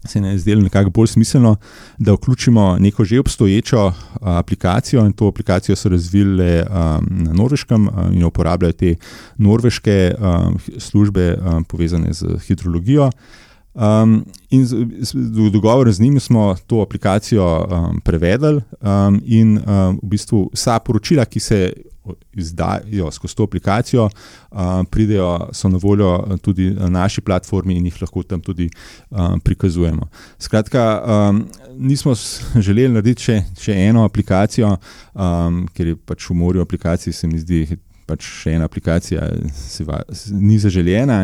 Se 0.00 0.16
je 0.18 0.38
zdelo 0.38 0.62
nekako 0.64 0.90
bolj 0.90 1.10
smiselno, 1.12 1.56
da 1.98 2.14
vključimo 2.14 2.78
neko 2.80 3.04
že 3.04 3.18
obstoječo 3.20 3.86
uh, 3.86 3.92
aplikacijo, 4.20 5.04
in 5.06 5.12
to 5.12 5.28
aplikacijo 5.28 5.76
so 5.76 5.88
razvili 5.92 6.62
um, 6.62 7.06
na 7.10 7.32
Norveškem 7.32 7.88
um, 7.88 8.12
in 8.12 8.24
uporabljajo 8.24 8.72
te 8.72 8.94
norveške 9.36 10.14
um, 10.16 10.56
službe 10.78 11.36
um, 11.36 11.64
povezane 11.64 12.12
z 12.12 12.40
hidrologijo. 12.46 13.10
Um, 13.74 14.24
in 14.50 14.64
v 15.14 15.50
dogovoru 15.50 15.92
z 15.92 16.00
njimi 16.00 16.20
smo 16.20 16.56
to 16.66 16.80
aplikacijo 16.82 17.66
um, 17.70 18.00
prevedli, 18.00 18.60
um, 18.80 19.20
in 19.24 19.58
um, 19.58 19.98
v 20.02 20.08
bistvu 20.10 20.50
vsa 20.52 20.78
poročila, 20.78 21.24
ki 21.24 21.40
se 21.40 21.72
izdajo 22.32 23.10
skozi 23.10 23.36
to 23.36 23.44
aplikacijo, 23.44 24.08
um, 24.50 24.86
pridejo, 24.86 25.48
so 25.52 25.68
na 25.68 25.78
voljo 25.82 26.38
tudi 26.42 26.70
na 26.70 26.88
naši 26.88 27.20
platformi 27.20 27.76
in 27.76 27.84
jih 27.86 28.02
lahko 28.02 28.22
tam 28.22 28.40
tudi 28.40 28.70
um, 29.10 29.40
prikazujemo. 29.40 30.08
Skratka, 30.38 31.02
um, 31.06 31.44
nismo 31.78 32.14
želeli 32.66 32.94
narediti 32.94 33.22
še, 33.22 33.42
še 33.60 33.76
eno 33.86 34.04
aplikacijo, 34.04 34.76
um, 35.14 35.62
ker 35.74 35.92
je 35.92 35.96
pač 35.96 36.26
v 36.30 36.34
morju 36.34 36.62
aplikacij, 36.62 37.12
se 37.12 37.30
mi 37.30 37.38
zdi 37.38 37.78
pač 38.10 38.26
še 38.42 38.56
ena 38.58 38.66
aplikacija 38.68 39.28
va, 39.86 40.02
ni 40.34 40.58
zaželjena. 40.60 41.20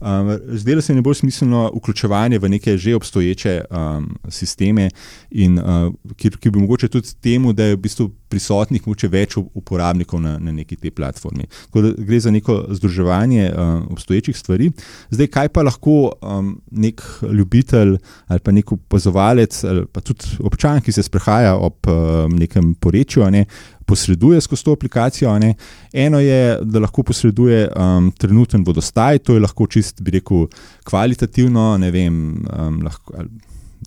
Um, 0.00 0.32
zdelo 0.58 0.82
se 0.82 0.96
mi 0.96 1.04
bolj 1.04 1.20
smiselno 1.22 1.68
vključevanje 1.76 2.40
v 2.42 2.52
neke 2.56 2.76
že 2.80 2.96
obstoječe 2.96 3.54
um, 3.70 4.08
sisteme, 4.28 4.88
in, 5.30 5.58
uh, 5.58 5.92
ki, 6.16 6.32
ki 6.40 6.50
bi 6.50 6.64
mogoče 6.64 6.88
tudi 6.88 7.14
temu, 7.20 7.52
da 7.52 7.70
je 7.70 7.76
v 7.76 7.82
bistvu 7.84 8.08
prisotnih 8.32 8.86
moče 8.88 9.10
več 9.12 9.36
uporabnikov 9.36 10.22
na, 10.24 10.36
na 10.40 10.54
neki 10.56 10.78
te 10.80 10.92
platformi. 10.94 11.44
Gre 11.72 12.20
za 12.20 12.32
neko 12.32 12.58
združevanje 12.78 13.50
um, 13.50 13.86
obstoječih 13.92 14.36
stvari. 14.38 14.70
Zdaj, 15.12 15.28
kaj 15.32 15.52
pa 15.52 15.66
lahko 15.66 15.96
um, 16.14 16.54
nek 16.70 17.02
ljubitelj 17.28 17.98
ali 18.26 18.40
pa 18.40 18.54
nek 18.54 18.72
opazovalec 18.72 19.64
ali 19.68 19.84
pa 19.92 20.00
tudi 20.00 20.38
občan, 20.40 20.80
ki 20.80 20.94
se 20.94 21.04
sprehaja 21.04 21.56
ob 21.56 21.88
um, 21.90 22.36
nekem 22.38 22.74
porečju, 22.74 23.28
ne, 23.30 23.44
posreduje 23.92 24.40
skozi 24.40 24.64
to 24.64 24.72
aplikacijo. 24.72 25.38
Ne. 25.38 25.54
Eno 25.92 26.20
je, 26.20 26.58
da 26.62 26.80
lahko 26.80 27.02
posreduje 27.02 27.66
um, 27.68 28.08
trenuten 28.18 28.64
vodostaj, 28.64 29.20
to 29.26 29.36
je 29.36 29.44
lahko 29.44 29.66
čist, 29.68 30.00
bi 30.02 30.16
rekel, 30.16 30.46
kvalitativno, 30.88 31.74
ne 31.82 31.90
vem, 31.92 32.16
um, 32.46 32.80
lahko, 32.86 33.26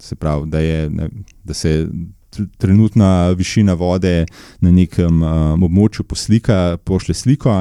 se 0.02 0.16
pravi, 0.16 0.50
da, 0.52 0.62
je, 0.62 0.90
ne, 0.90 1.10
da 1.44 1.58
se 1.58 1.88
trenutna 2.58 3.32
višina 3.32 3.74
vode 3.74 4.26
na 4.62 4.72
nekem 4.72 5.24
um, 5.24 5.66
območju 5.66 6.06
poslika, 6.06 6.78
pošle 6.86 7.16
sliko. 7.18 7.58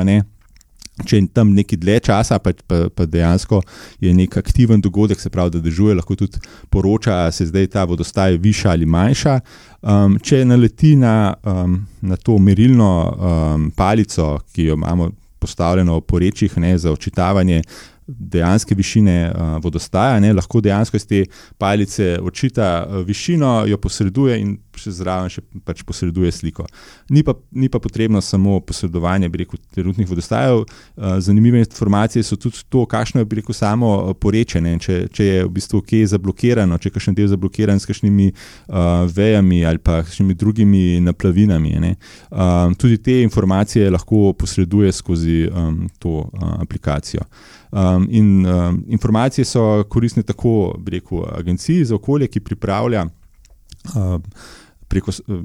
Če 1.02 1.18
je 1.18 1.26
tam 1.34 1.50
nekaj 1.56 1.78
dlje 1.82 1.96
časa, 2.06 2.36
pa, 2.38 2.52
pa, 2.70 2.84
pa 2.94 3.06
dejansko 3.10 3.58
je 4.04 4.12
nek 4.14 4.36
aktiven 4.38 4.82
dogodek, 4.82 5.18
se 5.18 5.30
pravi, 5.30 5.56
da 5.56 5.62
držuje, 5.64 5.96
lahko 5.98 6.14
tudi 6.14 6.38
poroča, 6.70 7.16
da 7.26 7.32
se 7.34 7.48
zdaj 7.48 7.66
ta 7.72 7.82
vodostaj 7.90 8.38
viša 8.38 8.70
ali 8.70 8.86
manjša. 8.86 9.40
Um, 9.82 10.14
če 10.22 10.44
naleti 10.46 10.94
na, 10.96 11.34
um, 11.42 11.80
na 12.00 12.16
to 12.16 12.38
merilno 12.38 12.92
um, 13.10 13.66
palico, 13.74 14.36
ki 14.54 14.70
jo 14.70 14.78
imamo 14.78 15.10
postavljeno 15.42 15.98
po 16.00 16.22
rečih 16.22 16.54
ne, 16.62 16.76
za 16.78 16.92
očitavanje 16.94 17.62
dejanske 18.06 18.74
višine 18.78 19.32
uh, 19.32 19.56
vodostaja, 19.64 20.20
ne, 20.20 20.30
lahko 20.32 20.60
dejansko 20.60 20.96
iz 20.96 21.06
te 21.10 21.24
palice 21.58 22.18
očita 22.22 22.70
uh, 22.86 23.02
višino, 23.06 23.64
jo 23.66 23.80
posreduje 23.82 24.38
in 24.40 24.56
še 24.80 24.92
zraven 24.94 25.30
še 25.32 25.42
pač 25.64 25.82
posreduje 25.86 26.32
sliko. 26.32 26.66
Ni 27.10 27.22
pa, 27.26 27.34
ni 27.52 27.68
pa 27.68 27.80
potrebno 27.82 28.20
samo 28.24 28.60
posredovanje 28.60 29.30
rekel, 29.32 29.60
trenutnih 29.74 30.08
vodostajev. 30.08 30.64
Uh, 30.64 31.16
zanimive 31.24 31.58
informacije 31.62 32.22
so 32.22 32.36
tudi 32.36 32.62
to, 32.68 32.84
kakšno 32.86 33.22
je 33.22 33.28
rekel, 33.40 33.54
samo 33.54 34.14
porečenje. 34.20 34.76
Če, 34.84 34.98
če 35.14 35.24
je 35.24 35.44
v 35.44 35.52
bistvu 35.54 35.82
kaj 35.86 36.06
zablokirano, 36.14 36.78
če 36.78 36.90
je 36.90 36.94
kakšen 36.94 37.18
del 37.18 37.30
zablokiran 37.32 37.80
s 37.80 37.88
kakšnimi 37.88 38.30
uh, 38.30 39.04
vejami 39.10 39.64
ali 39.64 39.78
pa 39.78 40.02
kakšnimi 40.04 40.34
drugimi 40.38 40.84
naplavinami. 41.04 41.94
Uh, 42.30 42.72
tudi 42.78 42.98
te 42.98 43.20
informacije 43.22 43.90
lahko 43.90 44.32
posreduje 44.38 44.92
skozi 44.92 45.44
um, 45.48 45.84
to 45.98 46.22
uh, 46.24 46.56
aplikacijo. 46.62 47.24
Um, 47.74 48.06
in 48.10 48.46
um, 48.46 48.84
informacije 48.88 49.44
so 49.44 49.84
koristne 49.88 50.22
tako, 50.22 50.78
rekel, 50.86 51.24
agenciji 51.38 51.84
za 51.84 51.94
okolje, 51.94 52.26
ki 52.26 52.40
pripravlja 52.40 53.06
um, 53.94 54.22
preko 54.94 55.12
um, 55.26 55.42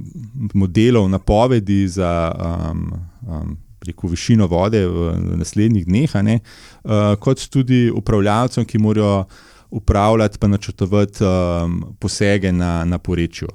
modelov 0.53 1.09
napovedi 1.09 1.87
za 1.87 2.11
um, 2.29 2.85
um, 3.25 3.57
preko 3.79 4.07
višino 4.11 4.47
vode 4.47 4.83
v, 4.85 5.11
naslednjih 5.39 5.85
dneh, 5.87 6.15
ne, 6.23 6.39
uh, 6.83 7.15
kot 7.19 7.47
tudi 7.49 7.87
upravljalcem, 7.89 8.67
ki 8.67 8.77
morajo 8.77 9.25
upravljati 9.71 10.37
in 10.43 10.51
načrtovati 10.51 11.23
um, 11.23 11.83
posege 11.99 12.51
na, 12.51 12.85
na 12.85 12.97
porečju. 12.97 13.47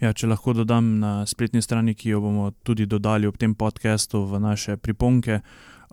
Ja, 0.00 0.12
če 0.14 0.30
lahko 0.30 0.54
dodam 0.54 0.98
na 1.02 1.26
spletni 1.26 1.62
strani, 1.62 1.94
ki 1.94 2.14
jo 2.14 2.20
bomo 2.22 2.52
tudi 2.62 2.86
dodali 2.86 3.26
ob 3.26 3.36
tem 3.36 3.54
podkastu 3.54 4.22
v 4.30 4.40
naše 4.40 4.76
priponke, 4.76 5.40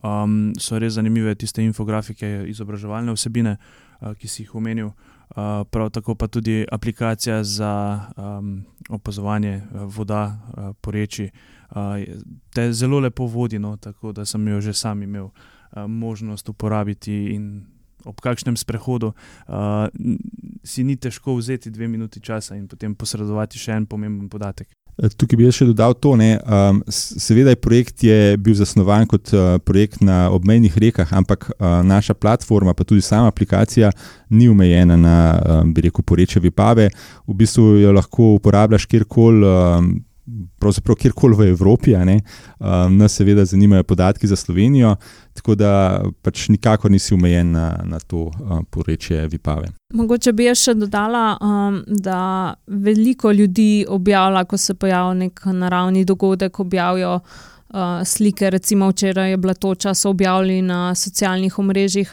um, 0.03 0.53
so 0.61 0.79
res 0.79 0.93
zanimive 0.99 1.33
tiste 1.35 1.65
infografike, 1.65 2.45
izobraževalne 2.51 3.17
vsebine, 3.17 3.57
uh, 3.57 4.13
ki 4.13 4.29
si 4.29 4.45
jih 4.45 4.55
omenil. 4.55 4.93
Uh, 5.29 5.67
prav 5.71 5.89
tako 5.89 6.15
pa 6.15 6.27
tudi 6.27 6.65
aplikacija 6.71 7.43
za 7.43 8.01
um, 8.17 8.63
opazovanje 8.89 9.61
uh, 9.73 9.95
voda 9.95 10.37
uh, 10.57 10.75
po 10.81 10.91
reči. 10.91 11.29
Uh, 11.69 11.77
te 12.53 12.73
zelo 12.73 12.99
lepo 12.99 13.25
vodi, 13.25 13.59
no, 13.59 13.77
tako 13.77 14.11
da 14.11 14.25
sem 14.25 14.47
jo 14.47 14.61
že 14.61 14.73
sam 14.73 15.03
imel 15.03 15.25
uh, 15.25 15.31
možnost 15.87 16.49
uporabiti. 16.49 17.41
Ob 18.05 18.21
kakšnem 18.21 18.57
sprehodu 18.57 19.07
uh, 19.07 19.87
si 20.63 20.83
ni 20.83 20.95
težko 20.95 21.35
vzeti 21.35 21.71
dve 21.71 21.87
minuti 21.87 22.21
časa 22.21 22.55
in 22.55 22.67
potem 22.67 22.95
posredovati 22.95 23.57
še 23.57 23.71
en 23.71 23.85
pomemben 23.85 24.29
podatek. 24.29 24.69
Eh, 24.95 25.11
tukaj 25.11 25.35
bi 25.35 25.43
jaz 25.43 25.57
še 25.57 25.67
dodal 25.67 25.95
to. 25.99 26.13
Ne, 26.19 26.37
um, 26.47 26.79
seveda 26.87 27.51
je 27.51 27.59
projekt 27.59 28.03
je 28.05 28.37
bil 28.39 28.55
zasnovan 28.55 29.07
kot 29.11 29.33
uh, 29.35 29.57
projekt 29.59 29.99
na 30.05 30.29
obmejnih 30.31 30.77
rekah, 30.85 31.11
ampak 31.19 31.49
uh, 31.51 31.81
naša 31.83 32.15
platforma, 32.15 32.73
pa 32.73 32.87
tudi 32.87 33.03
sama 33.03 33.27
aplikacija, 33.31 33.91
ni 34.29 34.47
omejena 34.49 34.95
na, 34.99 35.17
um, 35.35 35.73
bi 35.75 35.87
rekel, 35.89 36.05
poreče 36.07 36.39
Vipave. 36.39 36.89
V 37.27 37.35
bistvu 37.35 37.81
jo 37.83 37.95
lahko 37.95 38.35
uporabljaš 38.39 38.87
kjerkoli. 38.87 39.43
Um, 39.43 39.95
pravzaprav 40.59 40.95
kjerkoli 40.95 41.35
v 41.37 41.47
Evropi, 41.49 41.95
um, 41.95 42.97
nas 42.97 43.15
seveda 43.15 43.45
zanimajo 43.45 43.83
podatki 43.83 44.27
za 44.27 44.35
Slovenijo, 44.35 44.95
tako 45.33 45.55
da 45.55 46.03
pač 46.21 46.47
nikakor 46.49 46.91
nisi 46.91 47.13
omejen 47.13 47.51
na, 47.51 47.81
na 47.83 47.99
to 47.99 48.17
um, 48.17 48.65
porečje 48.69 49.27
Vipave. 49.27 49.69
Mogoče 49.93 50.33
bi 50.33 50.49
še 50.55 50.73
dodala, 50.73 51.37
um, 51.41 51.83
da 51.87 52.53
veliko 52.67 53.31
ljudi 53.31 53.85
objavlja, 53.89 54.45
ko 54.45 54.57
se 54.57 54.73
pojavi 54.73 55.19
nek 55.25 55.45
naravni 55.45 56.05
dogodek, 56.05 56.59
objavijo. 56.59 57.19
Uh, 57.75 58.05
slike, 58.05 58.49
recimo 58.49 58.87
včeraj 58.89 59.31
je 59.33 59.37
bila 59.37 59.53
toča, 59.53 59.93
so 59.93 60.09
objavljeni 60.09 60.61
na 60.61 60.95
socialnih 60.95 61.59
omrežjih, 61.59 62.11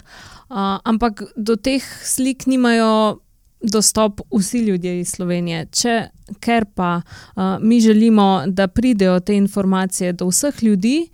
uh, 0.51 0.81
ampak 0.85 1.23
do 1.37 1.57
teh 1.57 1.85
slik 2.03 2.47
nimajo 2.47 3.21
dostop 3.63 4.21
vsi 4.39 4.59
ljudje 4.59 5.01
iz 5.01 5.09
Slovenije. 5.09 5.67
Če, 5.67 6.09
ker 6.41 6.65
pa 6.75 7.01
uh, 7.03 7.43
mi 7.61 7.81
želimo, 7.81 8.43
da 8.47 8.69
pridejo 8.69 9.21
te 9.21 9.37
informacije 9.37 10.13
do 10.13 10.27
vseh 10.27 10.63
ljudi, 10.63 11.09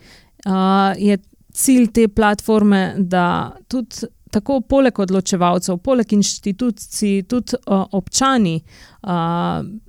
uh, 0.46 0.52
je 0.98 1.18
cilj 1.52 1.86
te 1.92 2.08
platforme, 2.08 2.94
da 2.98 3.56
tudi 3.68 3.96
tako 4.30 4.60
poleg 4.60 4.98
odločevalcev, 4.98 5.78
poleg 5.84 6.12
inštitucij, 6.12 7.22
tudi 7.28 7.56
uh, 7.66 7.84
občani 7.92 8.60
uh, 9.02 9.10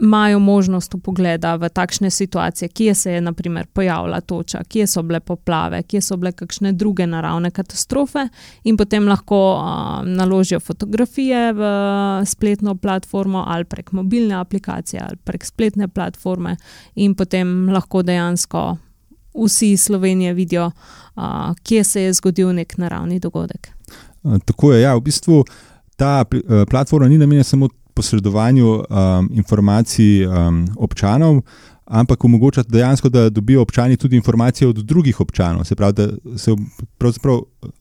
imajo 0.01 0.39
možnost 0.39 0.95
pogleda 1.03 1.55
v 1.55 1.69
takšne 1.69 2.09
situacije, 2.09 2.69
kje 2.69 2.95
se 2.95 3.11
je 3.11 3.21
naprimer, 3.21 3.67
pojavila 3.73 4.21
toča, 4.21 4.63
kje 4.63 4.87
so 4.87 5.03
bile 5.03 5.19
poplave, 5.19 5.83
kje 5.83 6.01
so 6.01 6.17
bile 6.17 6.31
kakšne 6.31 6.71
druge 6.71 7.07
naravne 7.07 7.51
katastrofe, 7.51 8.27
in 8.63 8.77
potem 8.77 9.07
lahko 9.07 9.39
uh, 9.55 10.07
naložijo 10.07 10.59
fotografije 10.59 11.53
v 11.53 11.63
spletno 12.25 12.75
platformo 12.75 13.43
ali 13.47 13.65
prek 13.65 13.91
mobilne 13.91 14.35
aplikacije 14.35 15.01
ali 15.07 15.17
prek 15.23 15.45
spletne 15.45 15.87
platforme, 15.87 16.57
in 16.95 17.15
potem 17.15 17.69
lahko 17.69 18.03
dejansko. 18.03 18.77
Vsi 19.39 19.77
Slovenije 19.77 20.33
vidijo, 20.33 20.65
uh, 20.65 21.23
kje 21.63 21.83
se 21.83 22.01
je 22.01 22.13
zgodil 22.13 22.49
nek 22.53 22.77
naravni 22.77 23.19
dogodek. 23.19 23.69
Eh, 24.25 24.39
tako 24.45 24.73
je, 24.73 24.81
ja, 24.81 24.95
v 24.95 25.01
bistvu 25.01 25.43
ta 25.95 26.23
eh, 26.31 26.65
platforma 26.69 27.07
ni 27.07 27.17
namenjena 27.17 27.43
samo 27.43 27.69
posredovanju 27.99 28.67
um, 28.67 29.29
informacij 29.31 30.25
um, 30.25 30.67
občanov, 30.77 31.41
ampak 31.85 32.25
omogoča 32.25 32.63
dejansko, 32.67 33.09
da 33.09 33.29
dobijo 33.29 33.61
občani 33.61 33.97
tudi 33.97 34.15
informacije 34.15 34.67
od 34.67 34.75
drugih 34.75 35.19
občanov. 35.19 35.63
Se 35.63 35.75
pravi, 35.75 35.93
da 35.93 36.37
se 36.37 36.51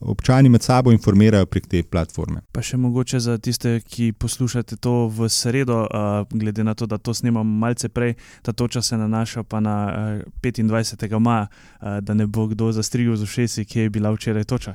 občani 0.01 0.49
med 0.49 0.63
sabo 0.63 0.93
informirajo 0.93 1.47
prek 1.47 1.67
te 1.67 1.83
platforme. 1.83 2.41
Pa 2.53 2.63
še 2.63 2.77
mogoče 2.77 3.21
za 3.21 3.39
tiste, 3.39 3.79
ki 3.81 4.13
poslušate 4.19 4.77
to 4.77 5.07
v 5.07 5.29
sredo, 5.29 5.85
uh, 5.85 6.25
glede 6.33 6.65
na 6.65 6.75
to, 6.75 6.87
da 6.87 6.99
to 6.99 7.15
snemamo 7.15 7.59
malce 7.67 7.89
prej, 7.89 8.17
ta 8.43 8.53
točka 8.53 8.83
se 8.83 8.97
nanaša 8.99 9.43
pa 9.43 9.61
na 9.61 9.77
uh, 10.25 10.41
25. 10.43 11.19
maja, 11.19 11.47
uh, 11.47 12.01
da 12.01 12.15
ne 12.15 12.27
bo 12.27 12.49
kdo 12.49 12.73
zastrigel 12.73 13.17
z 13.17 13.29
ušesi, 13.29 13.65
kje 13.65 13.87
je 13.87 13.91
bila 13.91 14.11
včeraj 14.11 14.45
točka. 14.45 14.75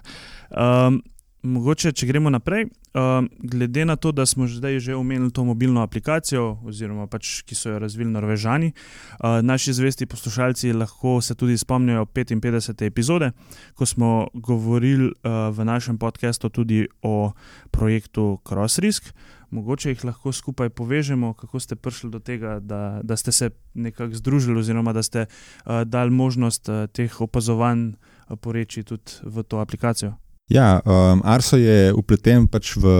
Um, 0.51 1.01
Mogoče, 1.43 1.91
če 1.91 2.07
gremo 2.07 2.31
naprej, 2.31 2.69
uh, 2.95 3.25
glede 3.43 3.83
na 3.83 3.97
to, 3.99 4.13
da 4.15 4.23
smo 4.25 4.45
zdaj 4.47 4.77
že 4.79 4.95
omenili 4.95 5.27
to 5.31 5.43
mobilno 5.43 5.81
aplikacijo, 5.83 6.61
oziroma 6.63 7.03
pač, 7.11 7.41
ki 7.43 7.55
so 7.55 7.73
jo 7.73 7.81
razvili 7.83 8.07
Norvežani, 8.11 8.69
uh, 8.71 9.41
naši 9.43 9.73
zvesti 9.75 10.07
poslušalci 10.07 10.71
lahko 10.71 11.17
se 11.21 11.35
tudi 11.35 11.57
spomnijo 11.57 12.05
55. 12.05 12.85
epizode, 12.87 13.33
ko 13.75 13.85
smo 13.85 14.29
govorili 14.33 15.11
uh, 15.11 15.51
v 15.51 15.67
našem 15.67 15.99
podkastu 15.99 16.49
tudi 16.49 16.87
o 17.01 17.33
projektu 17.71 18.39
CrossRisk. 18.47 19.11
Mogoče 19.51 19.91
jih 19.91 20.05
lahko 20.05 20.31
skupaj 20.31 20.69
povežemo, 20.69 21.33
kako 21.33 21.59
ste 21.59 21.75
prišli 21.75 22.09
do 22.09 22.23
tega, 22.23 22.59
da, 22.63 23.01
da 23.03 23.19
ste 23.19 23.31
se 23.31 23.51
nekako 23.73 24.15
združili, 24.15 24.59
oziroma 24.63 24.93
da 24.93 25.03
ste 25.03 25.27
uh, 25.27 25.83
dali 25.83 26.11
možnost 26.11 26.69
uh, 26.69 26.87
teh 26.87 27.21
opazovanj 27.21 27.87
uh, 27.91 28.39
poreči 28.39 28.87
tudi 28.87 29.19
v 29.27 29.43
to 29.43 29.59
aplikacijo. 29.59 30.22
Ja, 30.51 30.81
um, 30.85 31.21
Arso 31.23 31.57
je 31.57 31.93
upleten 31.95 32.49
pač 32.51 32.73
v 32.75 32.91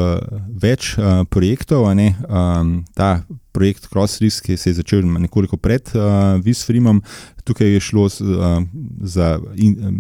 več 0.64 0.94
uh, 0.96 1.26
projektov. 1.28 1.90
Um, 1.92 2.86
ta 2.96 3.26
projekt 3.52 3.90
CrossRisk 3.92 4.48
se 4.56 4.70
je 4.72 4.80
začel 4.80 5.04
nekoliko 5.04 5.60
pred 5.60 5.92
uh, 5.92 6.40
Visfrimom, 6.40 7.04
tukaj 7.44 7.76
je 7.76 7.82
šlo 7.84 8.08
z, 8.10 8.24
uh, 8.24 8.64
za 9.04 9.36
in, 9.60 9.76
um, 9.76 9.98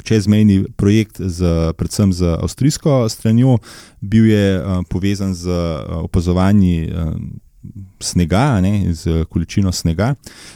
čezmejni 0.00 0.64
projekt, 0.80 1.20
z, 1.20 1.74
predvsem 1.76 2.12
z 2.16 2.32
avstrijsko 2.40 3.04
stranjo, 3.12 3.58
bil 4.00 4.32
je 4.32 4.56
uh, 4.56 4.80
povezan 4.88 5.36
z 5.36 5.44
uh, 5.44 6.00
opazovanji. 6.08 6.88
Uh, 6.88 7.12
Snega, 8.00 8.60
ne, 8.62 8.94
z 8.94 9.26
količino 9.28 9.72
snega. 9.74 10.12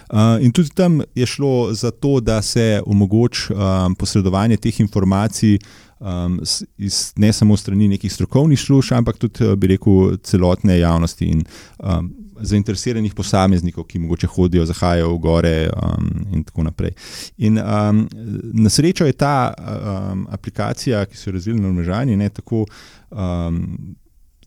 Uh, 0.06 0.38
in 0.40 0.52
tudi 0.54 0.70
tam 0.70 1.00
je 1.18 1.26
šlo 1.26 1.74
za 1.74 1.90
to, 1.90 2.20
da 2.22 2.38
se 2.42 2.80
omogoči 2.86 3.52
um, 3.52 3.94
posredovanje 3.98 4.56
teh 4.56 4.80
informacij 4.80 5.58
um, 6.02 6.40
iz, 6.76 7.12
ne 7.16 7.32
samo 7.32 7.56
strani 7.56 7.88
nekih 7.88 8.12
strokovnih 8.12 8.60
služb, 8.60 8.98
ampak 8.98 9.18
tudi, 9.22 9.46
bi 9.56 9.72
rekel, 9.74 10.18
celotne 10.22 10.78
javnosti 10.78 11.30
in 11.30 11.44
um, 11.78 12.10
zainteresiranih 12.42 13.14
posameznikov, 13.14 13.86
ki 13.86 14.00
mogoče 14.02 14.26
hodijo, 14.26 14.66
zahajajo 14.66 15.12
v 15.14 15.18
gore 15.22 15.56
um, 15.70 16.10
in 16.34 16.44
tako 16.44 16.66
naprej. 16.66 16.94
In 17.38 17.58
um, 17.58 18.08
na 18.52 18.70
srečo 18.70 19.06
je 19.06 19.12
ta 19.12 19.52
um, 19.54 20.26
aplikacija, 20.30 21.04
ki 21.06 21.16
so 21.16 21.30
jo 21.30 21.38
razvili 21.38 21.60
na 21.60 21.72
Mežani, 21.72 22.16
ne 22.16 22.28
tako. 22.28 22.66
Um, 23.10 23.94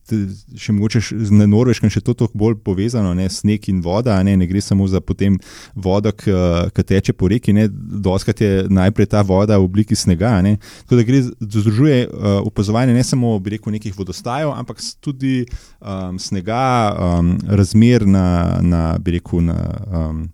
še 0.06 0.74
mogoče 0.76 1.02
na 1.34 1.48
Norveškem 1.50 1.90
še 1.90 2.02
to 2.06 2.14
tako 2.18 2.38
bolj 2.38 2.58
povezano, 2.66 3.14
ne 3.18 3.26
sneg 3.32 3.70
in 3.72 3.82
voda, 3.86 4.18
ne, 4.24 4.36
ne 4.38 4.48
gre 4.50 4.62
samo 4.62 4.88
za 4.88 5.02
potem 5.02 5.38
vodo, 5.74 6.14
ki 6.16 6.86
teče 6.92 7.16
po 7.18 7.30
reki, 7.32 7.56
ne, 7.56 7.68
doskrat 7.70 8.42
je 8.42 8.66
najprej 8.70 9.10
ta 9.16 9.24
voda 9.26 9.58
v 9.60 9.68
obliki 9.68 9.98
snega. 9.98 10.38
Ne, 10.46 10.58
tako 10.86 11.02
da 11.02 11.08
gre 11.08 11.22
združuje 11.26 12.00
uh, 12.06 12.40
opazovanje 12.46 12.94
ne 12.94 13.04
samo 13.04 13.36
rekel, 13.46 13.74
nekih 13.76 13.96
vodostajev, 13.98 14.54
ampak 14.54 14.84
tudi 15.02 15.46
um, 15.80 16.20
snega, 16.22 16.66
um, 16.94 17.38
razmer 17.50 18.06
na, 18.08 18.28
na 18.62 18.84
bi 19.02 19.18
rekel, 19.20 19.48
na. 19.50 19.58
Um, 19.90 20.28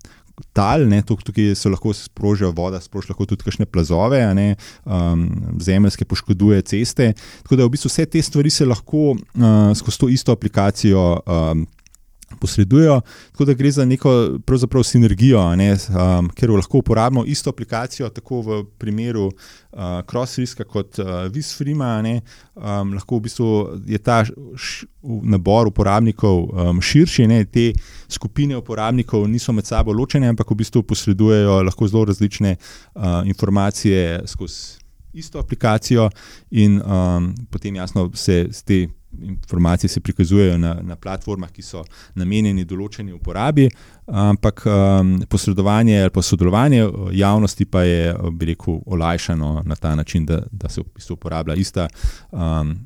tal, 0.52 0.86
ne, 0.88 1.02
tukaj 1.02 1.54
se 1.58 1.70
lahko 1.72 1.92
sprožijo 1.96 2.52
voda, 2.56 2.80
sprožijo 2.80 3.14
lahko 3.14 3.26
tudi 3.30 3.46
kakšne 3.46 3.66
plazove, 3.66 4.20
ne, 4.34 4.54
um, 4.84 5.28
zemljske 5.60 6.04
poškoduje 6.04 6.62
ceste. 6.62 7.12
Tako 7.42 7.60
da 7.60 7.68
v 7.68 7.74
bistvu 7.76 7.92
vse 7.92 8.06
te 8.06 8.22
stvari 8.22 8.50
se 8.50 8.66
lahko 8.66 9.12
uh, 9.12 9.76
skozi 9.76 9.98
to 9.98 10.08
isto 10.08 10.32
aplikacijo. 10.32 11.06
Um, 11.26 11.66
posredujejo. 12.40 13.00
Tako 13.32 13.44
da 13.44 13.54
gre 13.54 13.70
za 13.70 13.84
neko 13.84 14.38
sinergijo, 14.84 15.56
ne, 15.56 15.72
um, 15.72 16.28
ker 16.28 16.50
lahko 16.50 16.78
uporabimo 16.78 17.24
isto 17.24 17.50
aplikacijo, 17.50 18.08
tako 18.08 18.40
v 18.40 18.64
primeru 18.78 19.26
uh, 19.26 20.00
CrossRiska 20.10 20.64
kot 20.64 20.98
uh, 20.98 21.06
VisFrima. 21.32 22.02
Um, 22.54 22.92
lahko 22.94 23.16
v 23.16 23.20
bistvu 23.20 23.48
je 23.86 23.98
ta 23.98 24.24
š, 24.24 24.86
nabor 25.02 25.68
uporabnikov 25.68 26.44
um, 26.52 26.80
širši, 26.80 27.26
ne, 27.26 27.44
te 27.44 27.72
skupine 28.08 28.56
uporabnikov 28.56 29.28
niso 29.28 29.52
med 29.52 29.66
sabo 29.66 29.92
ločene, 29.92 30.28
ampak 30.28 30.50
v 30.50 30.60
bistvu 30.62 30.82
posredujejo 30.82 31.62
lahko 31.62 31.88
zelo 31.88 32.04
različne 32.04 32.56
uh, 32.56 33.26
informacije 33.26 34.22
skozi 34.26 34.82
isto 35.12 35.38
aplikacijo, 35.38 36.10
in 36.50 36.80
um, 36.80 37.34
potem 37.50 37.76
jasno 37.76 38.10
se 38.14 38.48
te 38.64 38.88
informacije 39.20 39.88
se 39.88 40.00
prikazujejo 40.00 40.58
na, 40.58 40.74
na 40.82 40.96
platformah, 40.96 41.50
ki 41.52 41.62
so 41.62 41.84
namenjeni 42.14 42.64
določeni 42.64 43.12
uporabi, 43.12 43.68
ampak 44.06 44.64
um, 44.66 45.14
posredovanje 45.28 46.00
ali 46.02 46.10
pa 46.10 46.22
sodelovanje 46.22 46.86
javnosti 47.12 47.66
pa 47.66 47.84
je, 47.86 48.14
bi 48.32 48.52
rekel, 48.52 48.80
olajšano 48.86 49.62
na 49.66 49.76
ta 49.76 49.94
način, 49.94 50.26
da, 50.26 50.42
da 50.50 50.68
se 50.68 50.80
v 50.80 50.88
bistvu 50.96 51.18
uporablja 51.20 51.58
ista. 51.58 51.88
Um, 52.30 52.78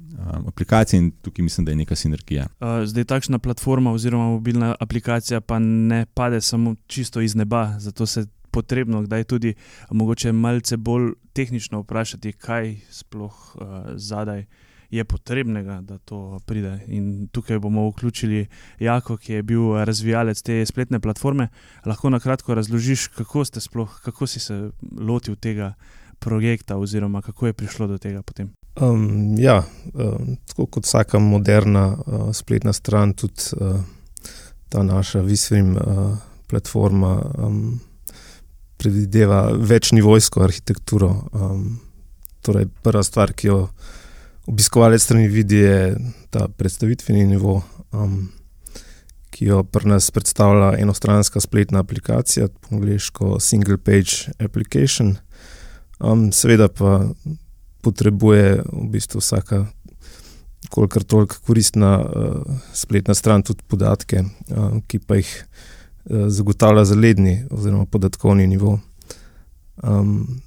Aplikacija 0.49 0.97
in 0.97 1.11
tukaj 1.23 1.45
mislim, 1.45 1.65
da 1.67 1.75
je 1.75 1.77
neka 1.77 1.95
sinergija. 1.95 2.47
Zdaj, 2.89 3.05
takšna 3.05 3.39
platforma 3.39 3.93
oziroma 3.93 4.31
mobilna 4.33 4.71
aplikacija 4.81 5.43
pa 5.45 5.59
ne 5.61 6.07
pade 6.15 6.41
samo 6.41 6.73
čisto 6.87 7.21
iz 7.21 7.35
neba, 7.37 7.75
zato 7.79 8.07
se 8.07 8.21
je 8.21 8.27
potrebno 8.51 9.03
kdaj 9.05 9.25
tudi 9.25 9.55
mogoče 9.91 10.33
malce 10.33 10.77
bolj 10.77 11.13
tehnično 11.37 11.83
vprašati, 11.85 12.33
kaj 12.33 12.79
sploh 12.91 13.57
uh, 13.61 13.69
zadaj 14.01 14.41
uh, 14.41 14.66
je 14.91 15.05
potrebnega, 15.05 15.81
da 15.83 15.99
to 15.99 16.39
pride. 16.47 16.81
In 16.87 17.29
tukaj 17.33 17.59
bomo 17.59 17.89
vključili 17.91 18.47
Jako, 18.81 19.17
ki 19.17 19.33
je 19.33 19.43
bil 19.43 19.85
razvijalec 19.85 20.43
te 20.43 20.67
spletne 20.67 21.01
platforme. 21.01 21.49
Lahko 21.87 22.11
na 22.11 22.21
kratko 22.21 22.55
razložiš, 22.55 23.07
kako, 23.07 23.45
sploh, 23.45 24.01
kako 24.05 24.27
si 24.27 24.41
se 24.41 24.71
lotil 24.99 25.37
tega 25.37 25.75
projekta, 26.19 26.77
oziroma 26.77 27.23
kako 27.23 27.47
je 27.47 27.53
prišlo 27.53 27.87
do 27.87 27.99
tega 27.99 28.23
potem. 28.23 28.53
Um, 28.81 29.35
ja, 29.39 29.63
um, 29.95 30.37
tako 30.47 30.67
kot 30.67 30.85
vsaka 30.85 31.19
moderna 31.19 31.97
uh, 31.97 32.33
spletna 32.33 32.73
stran, 32.73 33.13
tudi 33.13 33.43
uh, 33.57 33.81
ta 34.69 34.83
naša 34.83 35.21
Visvim 35.21 35.77
uh, 35.77 36.17
platforma 36.47 37.23
um, 37.39 37.81
predvideva 38.77 39.51
večnivojsko 39.57 40.43
arhitekturo. 40.43 41.09
Um, 41.33 41.81
torej, 42.43 42.67
prva 42.83 43.03
stvar, 43.03 43.33
ki 43.33 43.49
jo 43.49 43.69
obiskovalec 44.47 45.03
strani 45.03 45.29
vidi, 45.29 45.57
je 45.57 45.97
ta 46.31 46.49
predstavitveni 46.49 47.27
nivo, 47.27 47.63
um, 47.93 48.29
ki 49.31 49.51
jo 49.51 49.63
pri 49.65 49.89
nas 49.89 50.11
predstavlja 50.11 50.79
enostranska 50.79 51.41
spletna 51.41 51.83
aplikacija, 51.83 52.49
po 52.49 52.75
angliško 52.75 53.41
Single 53.41 53.79
Page 53.79 54.33
Application. 54.39 55.17
Um, 55.99 56.33
seveda 56.33 56.69
pa 56.69 57.09
potrebuje 57.83 58.63
v 58.73 58.87
bistvu 58.91 59.21
vsaka, 59.21 59.67
kolikor 60.71 61.05
toliko 61.05 61.37
koristna 61.47 61.99
uh, 62.01 62.59
spletna 62.75 63.15
stran, 63.15 63.43
tudi 63.43 63.63
podatke, 63.67 64.25
uh, 64.51 64.79
ki 64.87 64.99
pa 64.99 65.21
jih 65.21 65.31
uh, 65.37 66.27
zagotavlja 66.29 66.85
zaledni 66.85 67.45
oziroma 67.51 67.87
podatkovni 67.87 68.47
nivo. 68.47 68.79
Um, 69.83 70.41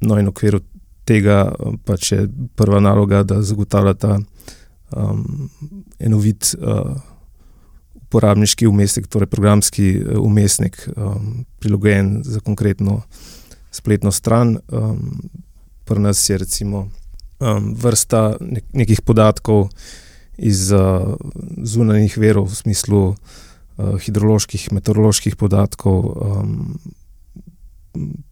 no, 0.00 0.18
in 0.18 0.26
v 0.26 0.32
okviru 0.32 0.60
tega 1.04 1.52
pač 1.84 2.12
je 2.12 2.26
prva 2.56 2.80
naloga, 2.80 3.22
da 3.22 3.42
zagotavlja 3.42 3.94
ta 3.94 4.18
um, 4.96 5.48
enovit 5.98 6.54
uh, 6.58 6.96
uporabniški 7.94 8.66
umestnik, 8.66 9.06
torej 9.06 9.30
programski 9.30 9.92
umestnik, 10.18 10.82
um, 10.96 11.44
prilagojen 11.62 12.20
za 12.24 12.40
konkretno 12.40 13.02
spletno 13.70 14.12
stran. 14.12 14.58
Um, 14.68 15.30
Pri 15.90 15.98
nas 15.98 16.20
je 16.28 16.36
recimo 16.38 16.88
um, 17.40 17.72
vrsta 17.74 18.36
nek 18.40 18.64
nekih 18.72 19.00
podatkov 19.02 19.72
iz 20.38 20.70
uh, 20.72 21.16
zunanjih 21.66 22.14
verov, 22.18 22.46
v 22.46 22.54
smislu 22.54 23.00
uh, 23.10 23.96
hidroloških, 23.98 24.68
meteoroloških 24.72 25.34
podatkov, 25.36 25.98
um, 26.14 26.78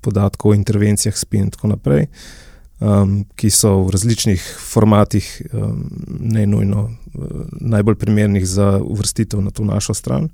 podatkov 0.01 0.53
o 0.53 0.55
intervencijah, 0.55 1.19
spin 1.19 1.49
in 1.49 1.51
tako 1.51 1.75
naprej. 1.75 2.07
Uh, 2.07 2.48
um, 2.81 3.25
ki 3.37 3.51
so 3.51 3.75
v 3.83 3.91
različnih 3.91 4.43
formatih, 4.73 5.43
um, 5.53 5.85
ne 6.21 6.47
nujno 6.47 6.85
uh, 6.85 7.25
najbolj 7.61 7.95
primernih 7.95 8.47
za 8.47 8.79
uvrstitev 8.83 9.41
na 9.41 9.51
to 9.51 9.65
našo 9.65 9.95
stran. 9.95 10.29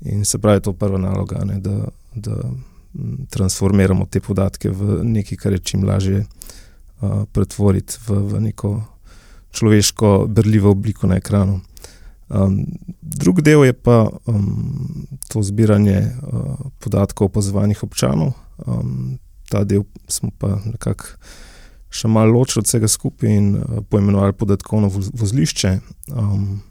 In 0.00 0.24
se 0.24 0.38
pravi, 0.38 0.60
to 0.60 0.70
je 0.70 0.76
prva 0.76 0.98
naloga, 0.98 1.44
ne, 1.44 1.60
da, 1.60 1.88
da 2.14 2.36
transformiramo 3.30 4.06
te 4.06 4.20
podatke 4.20 4.70
v 4.70 5.00
nekaj, 5.04 5.38
kar 5.38 5.52
je 5.52 5.58
čim 5.58 5.84
lažje 5.84 6.24
uh, 6.24 7.24
pretvoriti 7.32 7.96
v, 8.08 8.18
v 8.34 8.40
neko 8.40 8.82
človeško, 9.54 10.26
brljivo 10.28 10.70
obliko 10.70 11.06
na 11.06 11.16
ekranu. 11.16 11.60
Um, 12.28 12.66
drug 13.00 13.40
del 13.40 13.64
je 13.64 13.72
pa 13.72 14.08
um, 14.26 15.06
to 15.28 15.42
zbiranje 15.42 16.00
uh, 16.00 16.56
podatkov 16.78 17.26
o 17.26 17.28
opazovanih 17.28 17.82
občanov. 17.82 18.32
Um, 18.66 19.18
ta 19.48 19.64
del 19.64 19.84
smo 20.08 20.30
pa 20.38 20.58
nekako 20.64 21.04
še 21.94 22.10
malo 22.10 22.34
ločili 22.34 22.62
od 22.62 22.68
vsega 22.68 22.90
skupaj 22.90 23.30
in 23.30 23.50
uh, 23.56 23.82
poimenovali 23.88 24.34
podatkovno 24.36 24.90
vozlišče. 24.90 25.78
Um, 26.12 26.62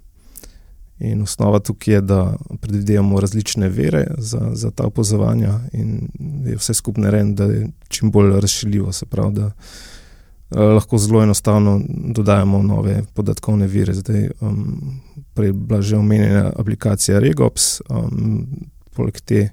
in 1.04 1.24
osnova 1.24 1.60
tukaj 1.60 1.94
je, 1.94 2.02
da 2.02 2.20
predvidevamo 2.62 3.20
različne 3.20 3.70
vere 3.70 4.06
za, 4.18 4.52
za 4.54 4.72
ta 4.72 4.86
opozovanja, 4.88 5.58
in 5.74 6.08
je 6.48 6.56
vse 6.60 6.74
skupaj 6.74 7.04
narejeno, 7.04 7.34
da 7.40 7.50
je 7.50 7.68
čim 7.88 8.12
bolj 8.12 8.38
razširljivo. 8.40 8.92
Se 8.94 9.06
pravi, 9.06 9.34
da 9.40 9.46
uh, 9.46 10.74
lahko 10.76 10.98
zelo 10.98 11.24
enostavno 11.24 11.80
dodajamo 11.88 12.62
nove 12.64 13.02
podatkovne 13.14 13.68
vire. 13.68 13.94
Zdaj, 13.94 14.30
um, 14.42 15.00
prej 15.34 15.50
je 15.50 15.54
bila 15.54 15.82
že 15.82 15.98
omenjena 15.98 16.52
aplikacija 16.56 17.20
Regops, 17.20 17.82
um, 17.90 18.46
poleg 18.94 19.22
te 19.22 19.50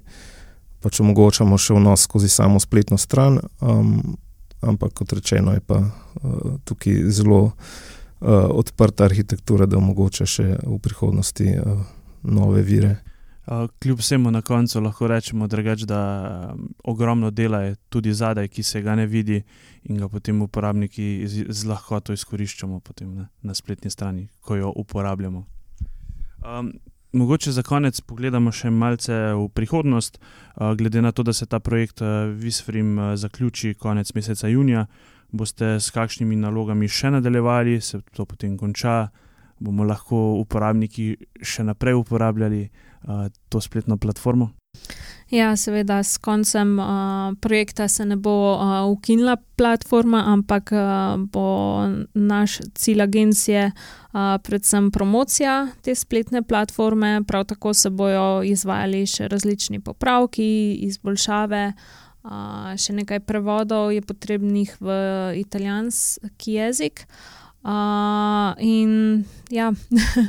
pač 0.81 0.99
omogočamo 0.99 1.57
še 1.57 1.77
vnos 1.77 2.07
skozi 2.07 2.29
samo 2.29 2.59
spletno 2.59 2.97
stran. 2.97 3.39
Um, 3.61 4.17
ampak 4.61 4.93
kot 4.93 5.13
rečeno, 5.13 5.53
je 5.53 5.61
pa 5.65 5.79
uh, 5.81 6.57
tukaj 6.65 7.09
zelo 7.09 7.41
uh, 7.43 7.53
odprta 8.49 9.05
arhitektura, 9.05 9.65
da 9.65 9.77
omogoča 9.77 10.25
še 10.25 10.47
v 10.63 10.79
prihodnosti 10.81 11.55
uh, 11.57 11.81
nove 12.23 12.61
vire. 12.61 12.95
Kljub 13.81 13.99
vsemu 13.99 14.31
na 14.31 14.41
koncu 14.41 14.79
lahko 14.79 15.07
rečemo, 15.07 15.47
drugač, 15.47 15.81
da 15.89 16.53
ogromno 16.83 17.31
dela 17.31 17.61
je 17.61 17.75
tudi 17.89 18.13
zadaj, 18.13 18.47
ki 18.47 18.63
se 18.63 18.81
ga 18.81 18.95
ne 18.95 19.07
vidi, 19.09 19.41
in 19.83 19.97
ga 19.97 20.07
potem 20.07 20.41
uporabniki 20.41 21.25
z, 21.27 21.45
z 21.49 21.65
lahkoto 21.65 22.13
izkoriščamo 22.13 22.79
potem, 22.79 23.15
ne, 23.15 23.27
na 23.41 23.53
spletni 23.57 23.91
strani, 23.91 24.27
ko 24.41 24.55
jo 24.55 24.71
uporabljamo. 24.75 25.43
Um, 26.45 26.71
mogoče 27.11 27.51
za 27.51 27.63
konec 27.63 28.01
pogledamo 28.01 28.51
še 28.51 28.69
malce 28.69 29.13
v 29.33 29.47
prihodnost, 29.53 30.19
uh, 30.19 30.73
glede 30.77 31.01
na 31.01 31.11
to, 31.11 31.23
da 31.23 31.33
se 31.33 31.45
ta 31.45 31.59
projekt 31.59 32.01
uh, 32.01 32.29
Visfrim 32.35 32.97
uh, 32.97 33.15
zaključi 33.15 33.73
konec 33.73 34.13
meseca 34.13 34.47
junija. 34.47 34.85
Boste 35.31 35.79
s 35.79 35.89
kakšnimi 35.95 36.35
nalogami 36.35 36.87
še 36.87 37.11
nadaljevali, 37.11 37.81
se 37.81 38.01
to 38.15 38.25
potem 38.25 38.57
konča, 38.57 39.09
bomo 39.59 39.83
lahko 39.87 40.39
uporabniki 40.41 41.15
še 41.41 41.63
naprej 41.63 41.95
uporabljali 42.01 42.65
to 43.49 43.61
spletno 43.61 43.97
platformo? 43.97 44.51
Ja, 45.31 45.55
seveda, 45.55 46.03
s 46.03 46.17
koncem 46.17 46.79
uh, 46.79 46.85
projekta 47.39 47.87
se 47.87 48.05
ne 48.05 48.15
bo 48.15 48.55
uh, 48.55 48.91
ukinila 48.91 49.37
platforma, 49.55 50.23
ampak 50.27 50.71
uh, 50.71 51.15
bo 51.31 51.79
naš 52.13 52.59
cilj 52.75 53.01
agencije 53.01 53.71
uh, 53.71 54.19
predvsem 54.43 54.91
promocija 54.91 55.67
te 55.81 55.95
spletne 55.95 56.43
platforme. 56.43 57.21
Prav 57.27 57.45
tako 57.45 57.73
se 57.73 57.89
bodo 57.89 58.43
izvajali 58.43 59.05
še 59.07 59.27
različni 59.31 59.79
popravki, 59.79 60.73
izboljšave. 60.91 61.63
Uh, 62.23 62.75
še 62.75 62.93
nekaj 62.99 63.23
prevodov 63.23 63.95
je 63.95 64.03
potrebnih 64.03 64.75
v 64.83 64.97
italijanski 65.39 66.59
jezik. 66.59 67.07
Uh, 67.63 68.57
in 68.57 69.23
ja, 69.49 69.73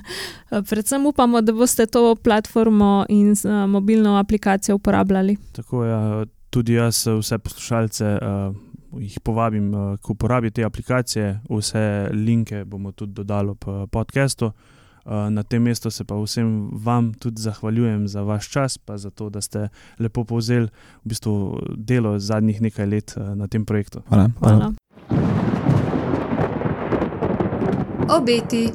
predvsem 0.69 1.07
upamo, 1.07 1.41
da 1.41 1.53
boste 1.53 1.87
to 1.87 2.15
platformo 2.15 3.07
in 3.09 3.31
uh, 3.31 3.71
mobilno 3.71 4.17
aplikacijo 4.17 4.77
uporabljali. 4.77 5.37
Tako 5.53 5.85
je, 5.85 5.91
ja, 5.91 6.25
tudi 6.51 6.73
jaz 6.73 7.07
vse 7.07 7.39
poslušalce 7.39 8.19
uh, 8.23 9.01
jih 9.01 9.21
povabim 9.21 9.75
uh, 9.75 9.97
k 9.97 10.11
uporabi 10.11 10.51
te 10.51 10.65
aplikacije. 10.65 11.41
Vse 11.51 12.11
linke 12.13 12.65
bomo 12.65 12.93
tudi 12.93 13.13
dodali 13.13 13.55
v 13.67 13.87
podkastu. 13.87 14.53
Uh, 15.05 15.13
na 15.31 15.43
tem 15.43 15.63
mestu 15.63 15.91
se 15.91 16.05
pa 16.05 16.15
vsem 16.15 16.71
vam 16.73 17.15
tudi 17.15 17.43
zahvaljujem 17.43 18.09
za 18.09 18.23
vaš 18.23 18.51
čas, 18.51 18.79
pa 18.79 18.99
za 18.99 19.11
to, 19.11 19.31
da 19.31 19.41
ste 19.41 19.69
lepo 19.99 20.25
povzeli 20.25 20.69
v 21.05 21.09
bistvu 21.09 21.59
delo 21.77 22.19
zadnjih 22.19 22.61
nekaj 22.61 22.87
let 22.87 23.17
na 23.35 23.49
tem 23.49 23.65
projektu. 23.65 24.03
Hvala. 24.09 24.31
Hvala. 24.39 24.59
Hvala 24.59 24.73
obeti. 28.17 28.69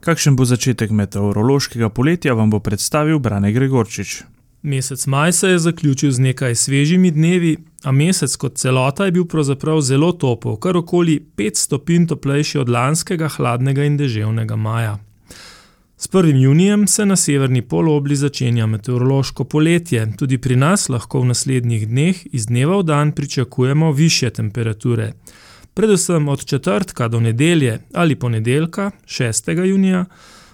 Kakšen 0.00 0.36
bo 0.36 0.44
začetek 0.44 0.90
meteorološkega 0.90 1.88
poletja, 1.88 2.34
vam 2.34 2.50
bo 2.50 2.60
predstavil 2.60 3.18
Brane 3.18 3.52
Gregorčič. 3.52 4.22
Mesec 4.62 5.06
maj 5.06 5.32
se 5.32 5.48
je 5.48 5.58
zaključil 5.58 6.10
z 6.10 6.18
nekaj 6.18 6.54
svežimi 6.54 7.10
dnevi, 7.10 7.56
a 7.84 7.92
mesec 7.92 8.36
kot 8.36 8.58
celota 8.58 9.04
je 9.04 9.12
bil 9.12 9.24
pravzaprav 9.24 9.80
zelo 9.80 10.12
topel, 10.12 10.56
kar 10.56 10.76
okoli 10.76 11.20
5 11.36 11.56
stopinj 11.56 12.06
toplejši 12.06 12.58
od 12.58 12.68
lanskega 12.68 13.28
hladnega 13.28 13.84
in 13.84 13.96
deževnega 13.96 14.56
maja. 14.56 14.98
S 15.96 16.10
1. 16.10 16.36
junijem 16.42 16.86
se 16.86 17.06
na 17.06 17.16
severni 17.16 17.62
polobli 17.62 18.16
začenja 18.16 18.66
meteorološko 18.66 19.44
poletje, 19.44 20.12
tudi 20.18 20.38
pri 20.38 20.56
nas 20.56 20.88
lahko 20.88 21.20
v 21.20 21.32
naslednjih 21.32 21.88
dneh 21.88 22.26
iz 22.32 22.46
dneva 22.46 22.78
v 22.78 22.82
dan 22.82 23.12
pričakujemo 23.12 23.92
više 23.92 24.30
temperature 24.30 25.12
predvsem 25.76 26.28
od 26.28 26.44
četrtka 26.44 27.08
do 27.08 27.20
nedelje 27.20 27.78
ali 27.94 28.14
ponedeljka, 28.16 28.90
6. 29.04 29.64
junija, 29.64 30.04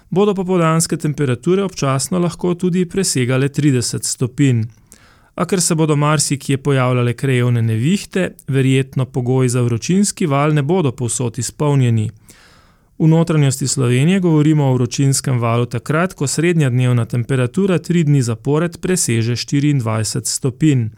bodo 0.09 0.33
popodanske 0.33 0.97
temperature 0.97 1.63
občasno 1.63 2.19
lahko 2.19 2.55
tudi 2.55 2.85
presegale 2.89 3.47
30 3.47 4.03
stopinj. 4.03 4.63
A 5.35 5.45
ker 5.45 5.61
se 5.61 5.75
bodo 5.75 5.95
marsikje 5.95 6.57
pojavljale 6.57 7.13
krajovne 7.13 7.61
nevihte, 7.61 8.33
verjetno 8.47 9.05
pogoji 9.05 9.49
za 9.49 9.61
vročinski 9.61 10.25
val 10.25 10.53
ne 10.53 10.61
bodo 10.61 10.91
povsod 10.91 11.39
izpolnjeni. 11.39 12.09
V 12.99 13.07
notranjosti 13.07 13.67
Slovenije 13.67 14.19
govorimo 14.19 14.65
o 14.65 14.73
vročinskem 14.73 15.39
valu 15.39 15.65
takrat, 15.65 16.13
ko 16.13 16.27
srednja 16.27 16.69
dnevna 16.69 17.05
temperatura 17.05 17.77
tri 17.77 18.03
dni 18.03 18.21
zapored 18.21 18.77
preseže 18.77 19.33
24 19.33 20.25
stopinj 20.25 20.89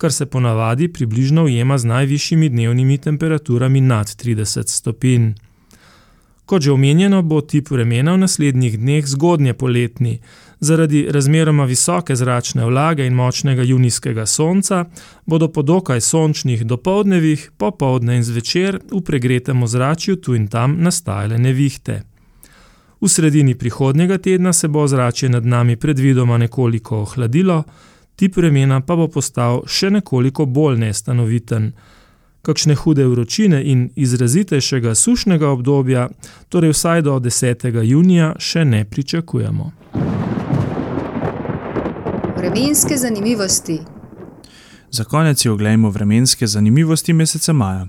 kar 0.00 0.12
se 0.12 0.26
ponavadi 0.26 0.88
približno 0.88 1.44
ujema 1.44 1.78
z 1.78 1.84
najvišjimi 1.84 2.48
dnevnimi 2.48 2.98
temperaturami 2.98 3.80
nad 3.80 4.06
30 4.06 4.68
stopinj. 4.68 5.32
Kot 6.46 6.62
že 6.62 6.72
omenjeno, 6.72 7.22
bo 7.22 7.40
tip 7.40 7.70
vremena 7.70 8.14
v 8.14 8.18
naslednjih 8.24 8.78
dneh 8.78 9.06
zgodnje 9.06 9.52
poletni. 9.54 10.20
Zaradi 10.60 11.04
razmeroma 11.10 11.64
visoke 11.64 12.16
zračne 12.16 12.64
vlage 12.64 13.06
in 13.06 13.14
močnega 13.14 13.62
junijskega 13.62 14.26
sonca 14.26 14.84
bodo 15.26 15.48
po 15.48 15.62
dokaj 15.62 16.00
sončnih 16.00 16.64
dopoldnevih, 16.64 17.50
popovdne 17.56 18.16
in 18.16 18.24
zvečer 18.24 18.80
v 18.90 19.02
pregretem 19.04 19.62
ozračju 19.62 20.16
tu 20.16 20.34
in 20.34 20.48
tam 20.48 20.78
nastajale 20.80 21.38
nevihte. 21.38 22.02
V 23.00 23.08
sredini 23.08 23.54
prihodnjega 23.54 24.18
tedna 24.18 24.52
se 24.52 24.68
bo 24.68 24.80
ozračje 24.80 25.28
nad 25.28 25.46
nami 25.46 25.76
predvidoma 25.76 26.38
nekoliko 26.38 27.02
ohladilo, 27.02 27.64
tip 28.20 28.36
vremena 28.36 28.80
pa 28.80 28.96
bo 29.00 29.06
postal 29.08 29.62
še 29.64 29.88
nekoliko 29.90 30.44
bolj 30.44 30.76
nestanoviten. 30.82 31.70
Kakšne 32.44 32.74
hude 32.76 33.06
vročine 33.08 33.60
in 33.64 33.86
izrazitejšega 33.96 34.92
sušnega 34.94 35.48
obdobja, 35.48 36.08
torej 36.52 36.74
vsaj 36.74 37.02
do 37.06 37.14
10. 37.16 37.64
junija, 37.84 38.34
še 38.36 38.64
ne 38.64 38.82
pričakujemo. 38.84 39.70
Vremenske 42.36 42.96
zanimivosti. 42.96 43.78
Za 44.90 45.04
konec 45.04 45.44
je 45.44 45.52
oglejmo 45.52 45.90
vremenske 45.90 46.46
zanimivosti 46.46 47.12
meseca 47.12 47.52
maja. 47.52 47.86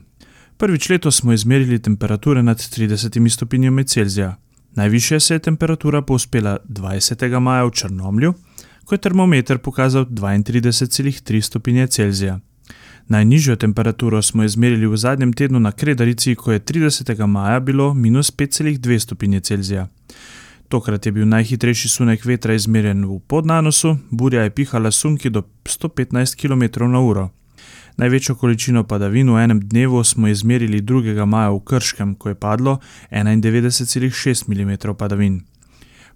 Prvič 0.57 0.89
letos 0.89 1.19
smo 1.19 1.33
izmerili 1.33 1.81
temperature 1.81 2.43
nad 2.43 2.57
30 2.57 3.29
stopinjami 3.29 3.83
Celzija. 3.83 4.35
Najvišja 4.75 5.19
se 5.19 5.35
je 5.35 5.39
temperatura 5.39 6.01
povzpela 6.01 6.57
20. 6.69 7.39
maja 7.39 7.65
v 7.65 7.71
Črnomlju, 7.71 8.33
ko 8.85 8.95
je 8.95 8.99
termometer 8.99 9.57
pokazal 9.57 10.05
32,3 10.05 11.41
stopinje 11.41 11.87
Celzija. 11.87 12.39
Najnižjo 13.07 13.55
temperaturo 13.55 14.21
smo 14.21 14.43
izmerili 14.43 14.87
v 14.87 14.97
zadnjem 14.97 15.33
tednu 15.33 15.59
na 15.59 15.71
Kredarici, 15.71 16.35
ko 16.35 16.51
je 16.51 16.59
30. 16.59 17.25
maja 17.27 17.59
bilo 17.59 17.93
minus 17.93 18.31
5,2 18.31 18.99
stopinje 18.99 19.39
Celzija. 19.39 19.87
Tokrat 20.69 21.05
je 21.05 21.11
bil 21.11 21.27
najhitrejši 21.27 21.89
sunek 21.89 22.25
vetra 22.25 22.53
izmerjen 22.53 23.05
v 23.05 23.19
podnanosu, 23.27 23.97
burja 24.11 24.43
je 24.43 24.49
pihala 24.49 24.91
sunki 24.91 25.29
do 25.29 25.43
115 25.63 26.35
km/h. 26.35 27.27
Največjo 27.97 28.35
količino 28.35 28.83
padavin 28.83 29.29
v 29.29 29.43
enem 29.43 29.59
dnevu 29.59 30.03
smo 30.03 30.27
izmerili 30.27 30.81
2. 30.81 31.25
maja 31.25 31.49
v 31.51 31.59
Krškem, 31.59 32.15
ko 32.15 32.29
je 32.29 32.35
padlo 32.35 32.79
91,6 33.11 34.47
mm 34.47 34.95
padavin. 34.97 35.41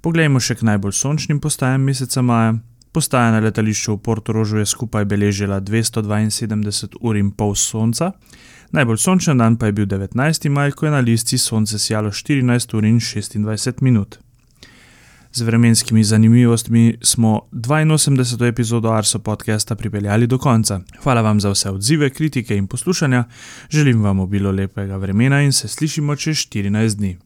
Poglejmo 0.06 0.38
še 0.38 0.54
k 0.54 0.68
najbolj 0.68 0.94
sončnim 0.94 1.39
postajam 1.41 1.82
meseca 1.82 2.22
maja. 2.22 2.52
Postaja 2.94 3.32
na 3.34 3.39
letališču 3.41 3.96
v 3.96 4.02
Portorožu 4.06 4.60
je 4.62 4.65
skupaj 4.70 5.08
beležila 5.10 5.58
272 5.65 7.00
ur 7.02 7.18
in 7.18 7.32
pol 7.34 7.56
sonca, 7.58 8.12
najbolj 8.70 9.00
sončen 9.02 9.41
dan 9.41 9.58
pa 9.58 9.72
je 9.72 9.76
bil 9.80 9.89
19. 9.89 10.46
maj, 10.54 10.76
ko 10.78 10.86
je 10.86 10.91
na 10.94 11.02
listi 11.02 11.41
sonce 11.41 11.82
sjalo 11.82 12.13
14 12.13 12.78
ur 12.78 12.86
in 12.86 13.02
26 13.02 13.82
minut. 13.82 14.20
Z 15.34 15.41
vremenskimi 15.41 16.06
zanimivostmi 16.06 17.02
smo 17.02 17.50
82. 17.50 18.46
epizodo 18.46 18.94
Arso 18.94 19.20
podcasta 19.20 19.76
pripeljali 19.76 20.30
do 20.30 20.38
konca. 20.38 20.84
Hvala 21.02 21.26
vam 21.26 21.41
za 21.41 21.50
vse 21.50 21.74
odzive, 21.74 22.13
kritike 22.13 22.54
in 22.54 22.68
poslušanja, 22.68 23.26
želim 23.70 24.06
vam 24.06 24.20
obilo 24.20 24.52
lepega 24.52 25.02
vremena 25.02 25.41
in 25.41 25.52
se 25.52 25.68
slišimo 25.68 26.15
čez 26.15 26.46
14 26.46 26.96
dni. 26.96 27.18